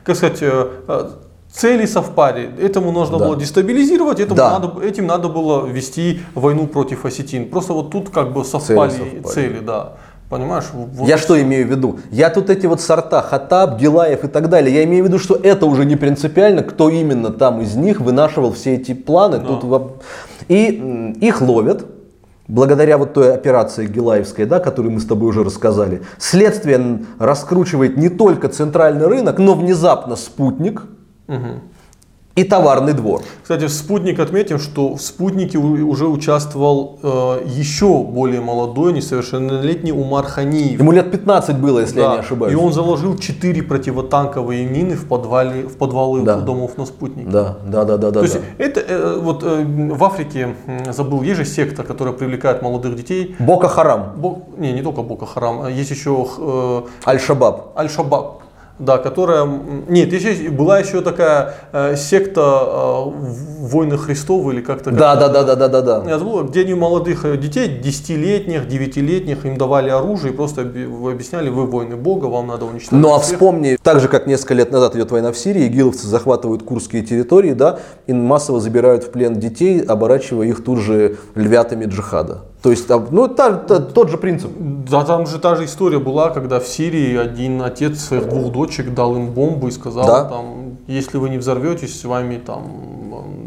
как 0.04 0.16
сказать, 0.16 0.38
э, 0.42 0.68
э, 0.88 1.08
цели 1.54 1.86
совпали. 1.86 2.50
Этому 2.60 2.90
нужно 2.92 3.18
Да. 3.18 3.26
было 3.26 3.36
дестабилизировать, 3.36 4.20
этому 4.20 4.36
Да. 4.36 4.58
надо, 4.58 4.80
этим 4.84 5.06
надо 5.06 5.28
было 5.28 5.66
вести 5.66 6.20
войну 6.34 6.66
против 6.66 7.04
осетин. 7.04 7.48
Просто 7.48 7.72
вот 7.72 7.90
тут 7.90 8.10
как 8.10 8.32
бы 8.32 8.44
совпали 8.44 8.90
совпали. 8.90 9.22
цели, 9.22 9.60
да. 9.60 9.92
Понимаешь? 10.30 10.64
Вот 10.72 11.06
Я 11.06 11.16
что 11.18 11.40
имею 11.40 11.66
в 11.66 11.70
виду? 11.70 11.98
Я 12.10 12.30
тут 12.30 12.50
эти 12.50 12.66
вот 12.66 12.80
сорта 12.80 13.22
Хатаб, 13.22 13.78
Гилаев 13.78 14.24
и 14.24 14.28
так 14.28 14.48
далее, 14.48 14.74
я 14.74 14.82
имею 14.84 15.04
в 15.04 15.06
виду, 15.06 15.18
что 15.18 15.34
это 15.34 15.66
уже 15.66 15.84
не 15.84 15.96
принципиально, 15.96 16.62
кто 16.62 16.88
именно 16.88 17.30
там 17.30 17.60
из 17.60 17.76
них 17.76 18.00
вынашивал 18.00 18.52
все 18.52 18.74
эти 18.74 18.94
планы. 18.94 19.38
Тут 19.38 19.62
во- 19.64 19.92
И 20.48 21.14
их 21.20 21.40
ловят, 21.40 21.86
благодаря 22.48 22.98
вот 22.98 23.12
той 23.14 23.32
операции 23.32 23.86
Гилаевской, 23.86 24.44
да, 24.46 24.58
которую 24.60 24.92
мы 24.92 25.00
с 25.00 25.06
тобой 25.06 25.28
уже 25.28 25.44
рассказали. 25.44 26.02
Следствие 26.18 27.04
раскручивает 27.18 27.96
не 27.96 28.08
только 28.08 28.48
центральный 28.48 29.06
рынок, 29.06 29.38
но 29.38 29.54
внезапно 29.54 30.16
спутник 30.16 30.82
и 32.36 32.42
товарный 32.42 32.94
двор. 32.94 33.22
Кстати, 33.42 33.66
в 33.66 33.72
«Спутник» 33.72 34.18
отметим, 34.18 34.58
что 34.58 34.96
в 34.96 35.00
«Спутнике» 35.00 35.56
уже 35.56 36.08
участвовал 36.08 36.98
э, 37.00 37.42
еще 37.46 38.02
более 38.02 38.40
молодой, 38.40 38.92
несовершеннолетний 38.92 39.92
Умар 39.92 40.24
Ханиев. 40.26 40.80
Ему 40.80 40.90
лет 40.90 41.12
15 41.12 41.58
было, 41.60 41.78
если 41.78 42.00
я 42.00 42.08
Да, 42.08 42.12
не 42.14 42.18
ошибаюсь. 42.20 42.52
И 42.52 42.56
он 42.56 42.72
заложил 42.72 43.16
четыре 43.18 43.62
противотанковые 43.62 44.66
мины 44.66 44.96
в, 44.96 45.06
подвале, 45.06 45.62
в 45.62 45.76
подвалы 45.76 46.22
Да. 46.22 46.40
домов 46.40 46.76
на 46.76 46.86
«Спутнике». 46.86 47.30
Да, 47.30 47.56
да, 47.64 47.84
да, 47.84 47.98
да, 47.98 48.10
да. 48.10 48.18
То 48.18 48.22
есть 48.26 48.34
да. 48.34 48.64
это 48.64 48.80
э, 48.80 49.20
вот 49.20 49.44
э, 49.44 49.64
в 49.94 50.02
Африке 50.02 50.56
забыл, 50.90 51.22
есть 51.22 51.36
же 51.36 51.44
секта, 51.44 51.84
которая 51.84 52.14
привлекает 52.14 52.62
молодых 52.62 52.96
детей. 52.96 53.36
Бока 53.38 53.68
Харам, 53.68 54.14
Бо- 54.16 54.40
не, 54.58 54.72
не 54.72 54.82
только 54.82 55.02
Бока 55.02 55.26
Харам, 55.26 55.62
а 55.62 55.70
есть 55.70 55.92
еще 55.92 56.26
э, 56.38 56.82
Аль-Шабаб. 57.06 57.78
Аль-Шабаб. 57.78 58.40
Да, 58.78 58.98
которая... 58.98 59.46
Нет, 59.88 60.12
еще, 60.12 60.50
была 60.50 60.80
еще 60.80 61.00
такая 61.00 61.54
э, 61.72 61.94
секта 61.96 62.40
э, 62.40 63.04
войны 63.60 63.96
Христовы 63.96 64.54
или 64.54 64.60
как-то. 64.62 64.90
Да, 64.90 65.14
да, 65.14 65.28
да, 65.28 65.44
да, 65.44 65.54
да, 65.54 65.68
да, 65.68 65.80
да. 65.80 66.04
Я 66.08 66.18
забыл, 66.18 66.42
где 66.42 66.62
они 66.62 66.74
молодых 66.74 67.24
э, 67.24 67.36
детей, 67.36 67.80
10-летних, 67.80 68.66
9-летних, 68.66 69.46
им 69.46 69.56
давали 69.56 69.90
оружие 69.90 70.32
и 70.32 70.36
просто 70.36 70.62
объясняли, 70.62 71.50
вы 71.50 71.66
воины 71.66 71.94
Бога, 71.94 72.26
вам 72.26 72.48
надо 72.48 72.64
уничтожить 72.64 72.92
Ну 73.00 73.14
а 73.14 73.20
всех. 73.20 73.34
вспомни, 73.34 73.78
так 73.80 74.00
же 74.00 74.08
как 74.08 74.26
несколько 74.26 74.54
лет 74.54 74.72
назад 74.72 74.96
идет 74.96 75.12
война 75.12 75.30
в 75.30 75.38
Сирии, 75.38 75.68
игиловцы 75.68 76.08
захватывают 76.08 76.64
курские 76.64 77.02
территории, 77.02 77.52
да, 77.52 77.78
и 78.08 78.12
массово 78.12 78.60
забирают 78.60 79.04
в 79.04 79.10
плен 79.12 79.38
детей, 79.38 79.80
оборачивая 79.82 80.48
их 80.48 80.64
тут 80.64 80.80
же 80.80 81.16
львятами 81.36 81.84
джихада. 81.84 82.42
То 82.64 82.70
есть, 82.70 82.86
там, 82.88 83.08
ну, 83.10 83.28
та- 83.28 83.52
та- 83.52 83.78
тот 83.80 84.08
же 84.08 84.16
принцип. 84.16 84.50
Да, 84.90 85.04
там 85.04 85.26
же 85.26 85.38
та 85.38 85.54
же 85.54 85.64
история 85.66 85.98
была, 85.98 86.30
когда 86.30 86.58
в 86.58 86.66
Сирии 86.66 87.14
один 87.14 87.60
отец 87.60 88.00
своих 88.00 88.26
двух 88.26 88.52
дочек 88.52 88.94
дал 88.94 89.14
им 89.16 89.26
бомбу 89.32 89.68
и 89.68 89.70
сказал, 89.70 90.06
Да. 90.06 90.24
там, 90.24 90.78
если 90.86 91.18
вы 91.18 91.28
не 91.28 91.36
взорветесь, 91.36 92.00
с 92.00 92.04
вами 92.06 92.38
там 92.38 92.64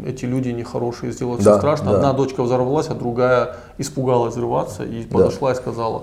эти 0.06 0.24
люди 0.26 0.50
нехорошие 0.50 1.10
сделают 1.10 1.42
Да, 1.42 1.50
все 1.50 1.58
страшно. 1.58 1.90
да. 1.90 1.96
Одна 1.96 2.12
дочка 2.12 2.44
взорвалась, 2.44 2.86
а 2.90 2.94
другая 2.94 3.56
испугалась 3.78 4.34
взрываться 4.34 4.84
и 4.84 5.02
подошла 5.02 5.50
и 5.50 5.54
сказала, 5.56 6.02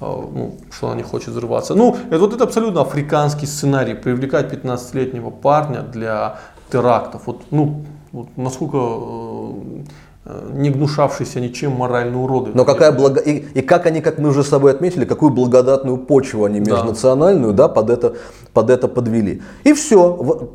э, 0.00 0.04
ну, 0.34 0.56
что 0.72 0.88
она 0.88 0.96
не 0.96 1.04
хочет 1.04 1.28
взрываться. 1.28 1.76
Ну, 1.76 1.96
это, 2.10 2.18
вот 2.18 2.34
это 2.34 2.42
абсолютно 2.42 2.80
африканский 2.80 3.46
сценарий, 3.46 3.94
привлекать 3.94 4.52
15-летнего 4.52 5.30
парня 5.30 5.82
для 5.82 6.38
терактов. 6.72 7.22
Вот, 7.26 7.42
ну, 7.52 7.84
вот 8.10 8.26
насколько 8.36 8.76
э, 8.76 9.52
не 10.52 10.70
гнушавшиеся 10.70 11.40
ничем 11.40 11.72
моральные 11.72 12.16
уроды. 12.16 12.50
Но 12.54 12.64
какая 12.64 12.92
благо... 12.92 13.20
и, 13.20 13.38
и 13.38 13.62
как 13.62 13.86
они, 13.86 14.00
как 14.00 14.18
мы 14.18 14.30
уже 14.30 14.42
с 14.42 14.48
собой 14.48 14.72
отметили, 14.72 15.04
какую 15.04 15.30
благодатную 15.30 15.98
почву 15.98 16.44
они 16.44 16.60
Да. 16.60 16.72
межнациональную 16.72 17.52
да, 17.52 17.68
под, 17.68 17.90
это, 17.90 18.14
под 18.52 18.70
это 18.70 18.88
подвели. 18.88 19.42
И 19.64 19.72
все, 19.72 20.50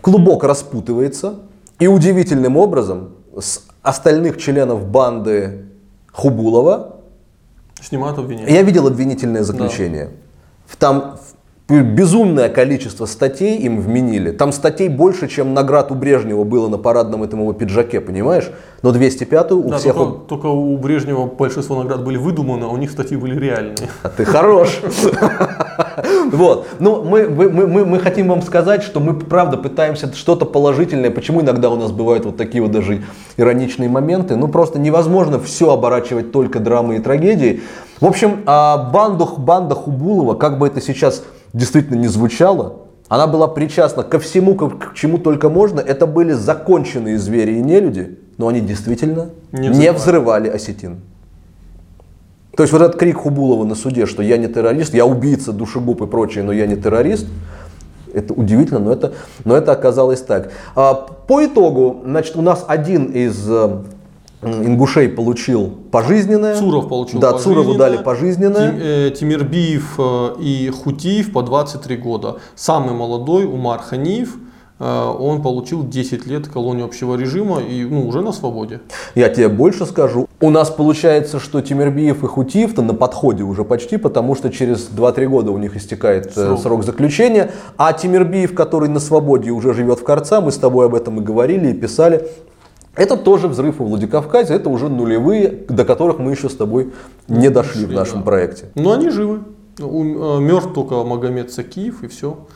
клубок 0.00 0.44
распутывается, 0.44 1.40
и 1.78 1.88
удивительным 1.88 2.56
образом 2.56 3.10
с 3.36 3.64
остальных 3.82 4.38
членов 4.38 4.86
банды 4.86 5.66
Хубулова 6.12 6.96
Снимают 7.80 8.18
обвинения. 8.18 8.54
Я 8.54 8.62
видел 8.62 8.86
обвинительное 8.86 9.42
заключение. 9.42 10.10
Там 10.78 11.18
безумное 11.68 12.48
количество 12.48 13.06
статей 13.06 13.56
им 13.58 13.80
вменили. 13.80 14.30
Там 14.30 14.52
статей 14.52 14.88
больше, 14.88 15.28
чем 15.28 15.54
наград 15.54 15.90
у 15.90 15.94
Брежнева 15.94 16.44
было 16.44 16.68
на 16.68 16.76
парадном 16.76 17.22
этом 17.22 17.40
его 17.40 17.52
пиджаке, 17.52 18.00
понимаешь? 18.00 18.50
Но 18.82 18.92
205 18.92 19.52
у 19.52 19.62
Да, 19.70 19.78
всех... 19.78 19.94
только, 19.94 20.18
только 20.28 20.46
у 20.46 20.76
Брежнева 20.76 21.26
большинство 21.26 21.82
наград 21.82 22.04
были 22.04 22.16
выдуманы, 22.18 22.64
а 22.64 22.68
у 22.68 22.76
них 22.76 22.90
статьи 22.90 23.16
были 23.16 23.38
реальные. 23.38 23.76
А 24.02 24.08
ты 24.08 24.24
хорош. 24.24 24.80
Вот. 26.32 26.66
Ну, 26.78 27.02
мы, 27.04 27.28
мы, 27.28 27.48
мы, 27.50 27.84
мы- 27.84 27.98
хотим 27.98 28.28
вам 28.28 28.42
сказать, 28.42 28.82
что 28.82 29.00
мы, 29.00 29.14
правда, 29.14 29.56
пытаемся 29.56 30.12
что-то 30.14 30.44
положительное. 30.46 31.10
Почему 31.10 31.40
иногда 31.42 31.70
у 31.70 31.76
нас 31.76 31.92
бывают 31.92 32.24
вот 32.24 32.36
такие 32.36 32.62
вот 32.62 32.72
даже 32.72 33.02
ироничные 33.36 33.88
моменты? 33.88 34.36
Ну, 34.36 34.48
просто 34.48 34.78
невозможно 34.78 35.38
все 35.38 35.72
оборачивать 35.72 36.32
только 36.32 36.58
драмой 36.60 36.96
и 36.96 37.00
трагедией. 37.00 37.62
В 38.00 38.06
общем, 38.06 38.40
а 38.46 38.90
банду, 38.90 39.26
банда 39.36 39.74
Хубулова, 39.74 40.34
как 40.34 40.58
бы 40.58 40.66
это 40.66 40.80
сейчас 40.80 41.22
действительно 41.52 41.98
не 41.98 42.08
звучало, 42.08 42.76
она 43.08 43.26
была 43.26 43.46
причастна 43.48 44.02
ко 44.04 44.18
всему, 44.18 44.54
к 44.56 44.94
чему 44.94 45.18
только 45.18 45.50
можно. 45.50 45.80
Это 45.80 46.06
были 46.06 46.32
законченные 46.32 47.18
звери 47.18 47.58
и 47.58 47.60
нелюди, 47.62 48.18
но 48.38 48.48
они 48.48 48.60
действительно 48.60 49.30
Не 49.52 49.68
не 49.68 49.92
взрывали. 49.92 49.96
взрывали 49.96 50.48
осетин. 50.48 51.00
То 52.56 52.62
есть 52.62 52.72
вот 52.72 52.82
этот 52.82 52.96
крик 52.98 53.18
Хубулова 53.18 53.64
на 53.64 53.74
суде, 53.74 54.06
что 54.06 54.22
я 54.22 54.36
не 54.36 54.46
террорист, 54.46 54.94
я 54.94 55.06
убийца, 55.06 55.52
душегуб 55.52 56.02
и 56.02 56.06
прочее, 56.06 56.44
но 56.44 56.52
я 56.52 56.66
не 56.66 56.76
террорист, 56.76 57.26
Это 58.14 58.34
удивительно, 58.34 58.78
но 58.78 58.92
это, 58.92 59.14
но 59.46 59.56
это 59.56 59.72
оказалось 59.72 60.20
так. 60.20 60.50
А, 60.74 60.92
по 60.92 61.44
итогу, 61.46 62.02
значит, 62.04 62.36
у 62.36 62.42
нас 62.42 62.62
один 62.68 63.06
из 63.06 63.42
э, 63.48 63.78
ингушей 64.42 65.08
получил 65.08 65.70
пожизненное. 65.90 66.56
Цуров 66.56 66.88
получил 66.88 67.20
Да. 67.20 67.38
Цурову 67.38 67.74
дали 67.74 67.96
пожизненное. 67.98 68.70
Тим- 68.70 68.78
э, 68.80 69.10
Тимирбиев 69.18 69.94
э, 69.98 70.34
и 70.40 70.70
Хутиев 70.70 71.32
по 71.32 71.42
23 71.42 71.96
года. 71.96 72.36
Самый 72.54 72.94
молодой 72.94 73.44
Умар 73.44 73.80
Ханиев, 73.80 74.34
э, 74.80 75.12
он 75.18 75.42
получил 75.42 75.86
10 75.86 76.26
лет 76.26 76.48
колонии 76.48 76.84
общего 76.84 77.14
режима 77.16 77.60
и 77.60 77.84
ну, 77.84 78.06
уже 78.08 78.20
на 78.20 78.32
свободе. 78.32 78.80
Я 79.14 79.28
тебе 79.28 79.48
больше 79.48 79.86
скажу. 79.86 80.26
У 80.40 80.50
нас 80.50 80.70
получается, 80.70 81.38
что 81.38 81.60
Тимирбиев 81.60 82.24
и 82.24 82.26
Хутиев-то 82.26 82.82
на 82.82 82.94
подходе 82.94 83.44
уже 83.44 83.62
почти, 83.64 83.96
потому 83.96 84.34
что 84.34 84.50
через 84.50 84.88
2-3 84.90 85.26
года 85.28 85.52
у 85.52 85.58
них 85.58 85.76
истекает 85.76 86.26
э, 86.26 86.30
Срок. 86.46 86.60
срок. 86.60 86.84
заключения. 86.84 87.52
А 87.76 87.92
Тимирбиев, 87.92 88.54
который 88.54 88.88
на 88.88 88.98
свободе 88.98 89.50
уже 89.50 89.72
живет 89.72 90.00
в 90.00 90.02
Корца, 90.04 90.40
мы 90.40 90.50
с 90.50 90.56
тобой 90.56 90.86
об 90.86 90.96
этом 90.96 91.20
и 91.20 91.22
говорили, 91.22 91.68
и 91.70 91.74
писали. 91.74 92.26
Это 92.94 93.16
тоже 93.16 93.48
взрыв 93.48 93.78
во 93.78 93.86
Владикавказе, 93.86 94.54
это 94.54 94.68
уже 94.68 94.88
нулевые, 94.88 95.64
до 95.68 95.84
которых 95.84 96.18
мы 96.18 96.32
еще 96.32 96.48
с 96.48 96.54
тобой 96.54 96.92
не 97.26 97.48
дошли 97.48 97.86
в 97.86 97.92
нашем 97.92 98.18
да. 98.18 98.24
проекте. 98.24 98.66
Но 98.74 98.92
они 98.92 99.08
живы. 99.08 99.40
мертв 99.78 100.74
только 100.74 101.02
Магомед 101.02 101.50
Сакиев 101.50 102.02
и 102.02 102.08
все. 102.08 102.46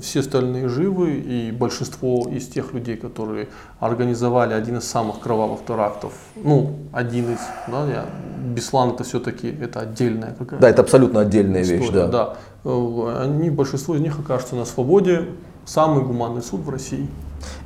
Все 0.00 0.20
остальные 0.20 0.70
живы, 0.70 1.16
и 1.16 1.52
большинство 1.52 2.26
из 2.26 2.48
тех 2.48 2.72
людей, 2.72 2.96
которые 2.96 3.48
организовали 3.78 4.54
один 4.54 4.78
из 4.78 4.84
самых 4.84 5.20
кровавых 5.20 5.66
терактов, 5.68 6.14
ну, 6.34 6.76
один 6.92 7.34
из, 7.34 7.38
да, 7.68 7.86
я, 7.86 8.06
Беслан 8.42 8.92
это 8.92 9.04
все-таки, 9.04 9.48
это 9.48 9.80
отдельная 9.80 10.34
какая-то 10.38 10.62
Да, 10.62 10.70
это 10.70 10.80
абсолютно 10.80 11.20
отдельная 11.20 11.62
вещь, 11.62 11.84
история, 11.84 12.06
да. 12.06 12.08
да. 12.08 12.34
Э, 12.64 13.24
Они, 13.24 13.50
большинство 13.50 13.94
из 13.94 14.00
них 14.00 14.18
окажутся 14.18 14.56
на 14.56 14.64
свободе. 14.64 15.26
Самый 15.66 16.02
гуманный 16.02 16.42
суд 16.42 16.62
в 16.62 16.70
России. 16.70 17.06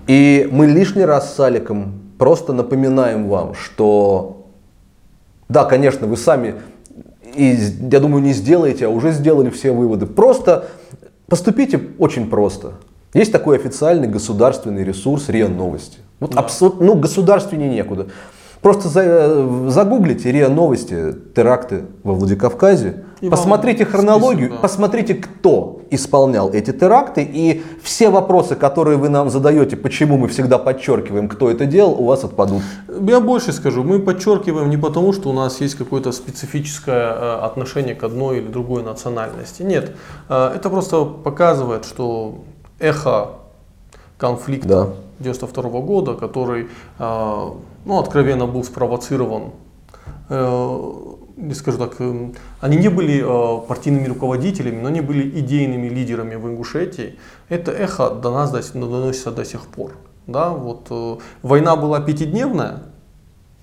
И 0.09 0.49
мы 0.51 0.67
лишний 0.67 1.05
раз 1.05 1.33
с 1.33 1.39
Аликом 1.39 2.06
просто 2.19 2.53
напоминаем 2.53 3.29
вам, 3.29 3.55
что 3.55 4.37
да, 5.49 5.65
конечно, 5.65 6.07
вы 6.07 6.17
сами, 6.17 6.57
и, 7.35 7.57
я 7.91 8.01
думаю, 8.01 8.23
не 8.23 8.33
сделаете, 8.33 8.87
а 8.87 8.89
уже 8.89 9.13
сделали 9.13 9.51
все 9.51 9.73
выводы. 9.73 10.07
Просто 10.07 10.69
поступите 11.29 11.81
очень 11.99 12.29
просто. 12.29 12.75
Есть 13.15 13.33
такой 13.33 13.57
официальный 13.57 14.09
государственный 14.09 14.85
ресурс 14.85 15.29
РИА 15.29 15.49
Новости. 15.49 15.99
Вот 16.19 16.35
абсолютно, 16.35 16.87
ну, 16.87 16.95
государственнее 16.95 17.71
некуда. 17.71 18.09
Просто 18.67 18.89
за- 18.89 19.03
э, 19.05 19.67
загуглите 19.69 20.33
РИА 20.33 20.49
Новости, 20.49 21.15
теракты 21.37 21.85
во 22.03 22.15
Владикавказе, 22.15 23.05
И 23.21 23.31
посмотрите 23.31 23.85
хронологию, 23.85 24.47
список, 24.47 24.57
да. 24.57 24.63
посмотрите, 24.63 25.15
кто 25.15 25.83
исполнял 25.93 26.51
эти 26.53 26.73
теракты, 26.73 27.23
и 27.23 27.63
все 27.81 28.11
вопросы, 28.11 28.57
которые 28.57 28.97
вы 28.97 29.09
нам 29.09 29.31
задаете, 29.31 29.77
почему 29.77 30.17
мы 30.19 30.27
всегда 30.27 30.59
подчеркиваем, 30.59 31.29
кто 31.29 31.49
это 31.49 31.65
делал, 31.67 31.93
у 31.93 32.07
вас 32.07 32.25
отпадут. 32.25 32.63
Я 33.09 33.21
больше 33.21 33.53
скажу, 33.53 33.85
мы 33.85 34.01
подчеркиваем 34.01 34.69
не 34.69 34.77
потому, 34.77 35.13
что 35.13 35.31
у 35.31 35.33
нас 35.33 35.61
есть 35.61 35.77
какое-то 35.77 36.11
специфическое 36.11 37.13
э, 37.13 37.39
отношение 37.45 37.95
к 37.95 38.03
одной 38.03 38.39
или 38.39 38.49
другой 38.49 38.83
национальности. 38.83 39.63
Нет, 39.63 39.95
Э, 40.29 40.51
это 40.57 40.71
просто 40.71 41.05
показывает, 41.05 41.85
что 41.85 42.39
эхо 42.81 43.29
конфликта 44.19 44.69
Да. 44.69 44.87
92 45.19 45.81
года, 45.81 46.15
который, 46.15 46.69
э, 46.99 47.49
ну, 47.85 47.99
откровенно 47.99 48.47
был 48.47 48.65
спровоцирован, 48.65 49.53
э, 50.29 50.93
не 51.37 51.55
скажу 51.55 51.79
так, 51.79 51.97
э, 51.99 52.31
они 52.61 52.77
не 52.77 52.89
были 52.89 53.23
э, 53.23 53.67
партийными 53.67 54.07
руководителями, 54.07 54.81
но 54.81 54.89
они 54.89 55.01
были 55.01 55.29
идейными 55.41 55.89
лидерами 55.89 56.35
в 56.35 56.47
Ингушетии. 56.47 57.19
Это 57.49 57.73
эхо 57.73 58.11
до 58.11 58.31
нас 58.31 58.51
доносится 58.73 59.31
до 59.31 59.45
сих 59.45 59.67
пор. 59.67 59.93
Да, 60.27 60.51
вот, 60.51 60.87
э, 60.91 61.17
война 61.43 61.77
была 61.77 62.01
пятидневная, 62.01 62.83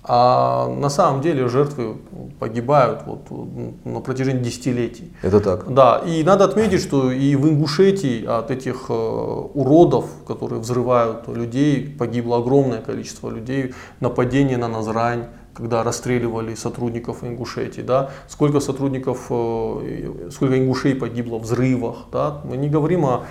а 0.05 0.67
на 0.67 0.89
самом 0.89 1.21
деле 1.21 1.47
жертвы 1.47 1.95
погибают 2.39 3.03
вот, 3.05 3.21
э, 3.29 3.89
на 3.89 4.01
протяжении 4.01 4.43
десятилетий. 4.43 5.13
Это 5.21 5.39
так. 5.39 5.73
Да, 5.73 6.01
и 6.05 6.23
надо 6.23 6.43
отметить, 6.43 6.81
что 6.81 7.09
и 7.09 7.35
в 7.37 7.47
Ингушетии 7.47 8.25
от 8.25 8.51
этих 8.51 8.87
э, 8.89 8.93
уродов, 8.93 10.05
которые 10.27 10.59
взрывают 10.59 11.27
людей, 11.29 11.95
погибло 11.97 12.37
огромное 12.37 12.81
количество 12.81 13.29
людей. 13.29 13.73
Нападение 14.01 14.57
на 14.57 14.67
Назрань, 14.67 15.27
когда 15.53 15.83
расстреливали 15.83 16.55
сотрудников 16.55 17.23
Ингушетии, 17.23 17.81
да, 17.81 18.09
сколько 18.27 18.59
сотрудников, 18.59 19.27
э, 19.29 20.29
сколько 20.31 20.57
ингушей 20.57 20.95
погибло 20.95 21.37
в 21.37 21.43
взрывах, 21.43 22.07
да, 22.11 22.41
мы 22.43 22.57
не 22.57 22.69
говорим 22.69 23.05
о 23.05 23.23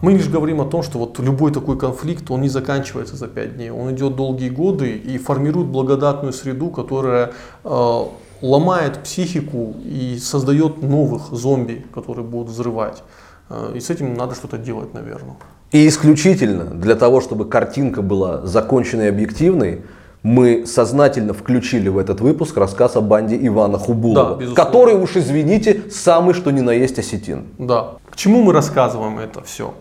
мы 0.00 0.12
лишь 0.12 0.28
говорим 0.28 0.62
о 0.62 0.64
том, 0.64 0.82
что 0.82 0.98
вот 0.98 1.18
любой 1.18 1.52
такой 1.52 1.78
конфликт, 1.78 2.30
он 2.30 2.40
не 2.40 2.48
заканчивается 2.48 3.16
за 3.16 3.28
пять 3.28 3.56
дней, 3.56 3.70
он 3.70 3.94
идет 3.94 4.16
долгие 4.16 4.48
годы 4.48 4.92
и 4.92 5.18
формирует 5.18 5.68
благодатную 5.68 6.32
среду, 6.32 6.70
которая 6.70 7.32
э, 7.64 8.02
ломает 8.40 9.02
психику 9.02 9.76
и 9.84 10.18
создает 10.18 10.82
новых 10.82 11.32
зомби, 11.32 11.84
которые 11.92 12.24
будут 12.24 12.48
взрывать. 12.48 13.02
Э, 13.50 13.72
и 13.74 13.80
с 13.80 13.90
этим 13.90 14.14
надо 14.14 14.34
что-то 14.34 14.56
делать, 14.56 14.94
наверное. 14.94 15.36
И 15.70 15.86
исключительно 15.86 16.64
для 16.64 16.94
того, 16.94 17.20
чтобы 17.20 17.44
картинка 17.44 18.00
была 18.00 18.46
законченной 18.46 19.06
и 19.06 19.08
объективной, 19.08 19.82
мы 20.22 20.66
сознательно 20.66 21.32
включили 21.32 21.88
в 21.88 21.98
этот 21.98 22.20
выпуск 22.20 22.56
рассказ 22.56 22.96
о 22.96 23.00
банде 23.00 23.38
Ивана 23.46 23.78
Хубулова, 23.78 24.30
Да, 24.30 24.34
безусловно. 24.36 24.64
который, 24.64 24.94
уж 24.94 25.16
извините, 25.16 25.82
самый 25.90 26.34
что 26.34 26.50
ни 26.50 26.60
на 26.60 26.70
есть 26.70 26.98
осетин. 26.98 27.44
Да. 27.58 27.92
К 28.10 28.16
чему 28.16 28.42
мы 28.42 28.52
рассказываем 28.52 29.18
это 29.18 29.42
все? 29.42 29.74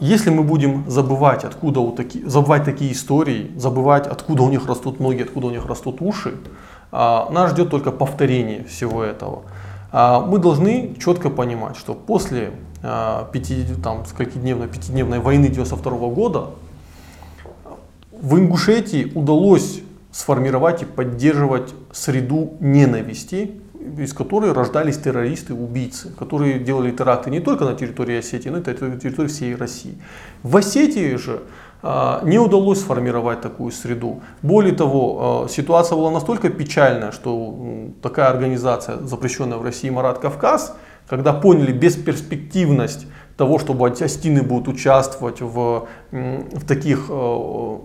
Если 0.00 0.30
мы 0.30 0.44
будем 0.44 0.84
забывать, 0.88 1.44
откуда 1.44 1.80
у 1.80 1.92
таки, 1.92 2.24
забывать 2.24 2.64
такие 2.64 2.92
истории, 2.92 3.50
забывать, 3.56 4.06
откуда 4.06 4.42
у 4.44 4.48
них 4.48 4.66
растут 4.66 4.98
ноги, 4.98 5.22
откуда 5.22 5.48
у 5.48 5.50
них 5.50 5.66
растут 5.66 6.00
уши, 6.00 6.34
а, 6.90 7.28
нас 7.30 7.50
ждет 7.50 7.70
только 7.70 7.90
повторение 7.90 8.64
всего 8.64 9.02
этого. 9.02 9.42
А, 9.92 10.20
Мы 10.20 10.38
должны 10.38 10.94
четко 10.98 11.28
понимать, 11.28 11.76
что 11.76 11.94
после 11.94 12.52
а, 12.82 13.28
пяти, 13.30 13.64
там, 13.82 14.04
сколькидневной, 14.06 14.68
пятидневной 14.68 15.18
войны 15.18 15.48
92 15.48 16.08
года 16.08 16.46
в 18.22 18.38
Ингушетии 18.38 19.10
удалось 19.14 19.80
сформировать 20.12 20.82
и 20.82 20.84
поддерживать 20.84 21.74
среду 21.92 22.54
ненависти, 22.60 23.50
из 23.98 24.12
которой 24.12 24.52
рождались 24.52 24.96
террористы-убийцы, 24.98 26.12
которые 26.16 26.60
делали 26.60 26.92
теракты 26.92 27.30
не 27.30 27.40
только 27.40 27.64
на 27.64 27.74
территории 27.74 28.18
Осетии, 28.18 28.48
но 28.48 28.58
и 28.58 28.60
на 28.60 28.96
территории 28.98 29.28
всей 29.28 29.56
России. 29.56 29.98
В 30.44 30.56
Осетии 30.56 31.16
же 31.16 31.40
а, 31.82 32.22
не 32.24 32.38
удалось 32.38 32.78
сформировать 32.80 33.40
такую 33.40 33.72
среду. 33.72 34.22
Более 34.40 34.74
того, 34.74 35.44
а, 35.44 35.48
ситуация 35.48 35.96
была 35.96 36.12
настолько 36.12 36.48
печальная, 36.48 37.10
что 37.10 37.90
такая 38.02 38.28
организация, 38.28 38.98
запрещенная 38.98 39.58
в 39.58 39.64
России 39.64 39.90
Марат 39.90 40.20
Кавказ, 40.20 40.76
когда 41.08 41.32
поняли 41.32 41.72
бесперспективность 41.72 43.06
того, 43.36 43.58
чтобы 43.58 43.88
осетины 43.88 44.42
будут 44.42 44.68
участвовать 44.68 45.40
в, 45.40 45.88
в 46.12 46.66
таких 46.66 47.06
э, 47.08 47.78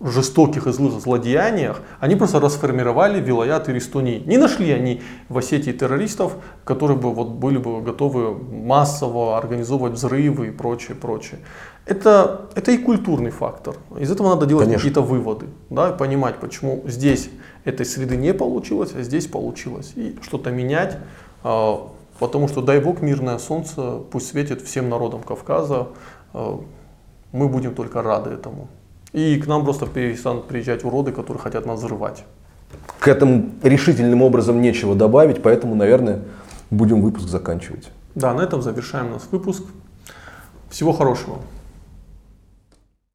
жестоких 0.00 0.66
и 0.66 0.72
злых 0.72 1.00
злодеяниях, 1.00 1.80
они 2.00 2.16
просто 2.16 2.40
расформировали 2.40 3.20
вилаят 3.20 3.68
и. 3.68 4.22
Не 4.26 4.36
нашли 4.36 4.70
они 4.70 5.02
в 5.28 5.38
Осетии 5.38 5.72
террористов, 5.72 6.36
которые 6.64 6.98
бы 6.98 7.12
вот 7.12 7.28
были 7.28 7.58
бы 7.58 7.80
готовы 7.80 8.34
массово 8.34 9.38
организовывать 9.38 9.94
взрывы 9.94 10.48
и 10.48 10.50
прочее, 10.50 10.96
прочее. 10.96 11.40
Это, 11.86 12.48
это 12.54 12.72
и 12.72 12.78
культурный 12.78 13.30
фактор. 13.30 13.76
Из 13.98 14.10
этого 14.10 14.30
надо 14.30 14.46
делать 14.46 14.64
Конечно. 14.64 14.82
какие-то 14.82 15.02
выводы, 15.02 15.46
да, 15.70 15.90
и 15.90 15.96
понимать, 15.96 16.36
почему 16.36 16.82
здесь 16.86 17.30
этой 17.64 17.86
среды 17.86 18.16
не 18.16 18.34
получилось, 18.34 18.92
а 18.94 19.02
здесь 19.02 19.26
получилось. 19.26 19.92
И 19.94 20.16
что-то 20.20 20.50
менять, 20.50 20.98
а, 21.44 21.88
потому 22.18 22.48
что 22.48 22.60
дай 22.60 22.80
Бог 22.80 23.02
мирное 23.02 23.38
солнце 23.38 23.98
пусть 24.10 24.28
светит 24.28 24.62
всем 24.62 24.88
народам 24.88 25.22
Кавказа. 25.22 25.88
а, 26.32 26.60
Мы 27.32 27.48
будем 27.48 27.74
только 27.74 28.02
рады 28.02 28.30
этому. 28.30 28.68
И 29.12 29.36
к 29.38 29.46
нам 29.46 29.64
просто 29.64 29.86
перестанут 29.86 30.46
приезжать 30.46 30.84
уроды, 30.84 31.12
которые 31.12 31.42
хотят 31.42 31.66
нас 31.66 31.78
взрывать. 31.78 32.24
К 32.98 33.08
этому 33.08 33.50
решительным 33.62 34.22
образом 34.22 34.60
нечего 34.60 34.94
добавить, 34.94 35.42
поэтому, 35.42 35.74
наверное, 35.74 36.22
будем 36.70 37.00
выпуск 37.00 37.28
заканчивать. 37.28 37.88
Да, 38.14 38.34
на 38.34 38.40
этом 38.42 38.62
завершаем 38.62 39.12
наш 39.12 39.22
выпуск. 39.30 39.64
Всего 40.70 40.92
хорошего. 40.92 41.38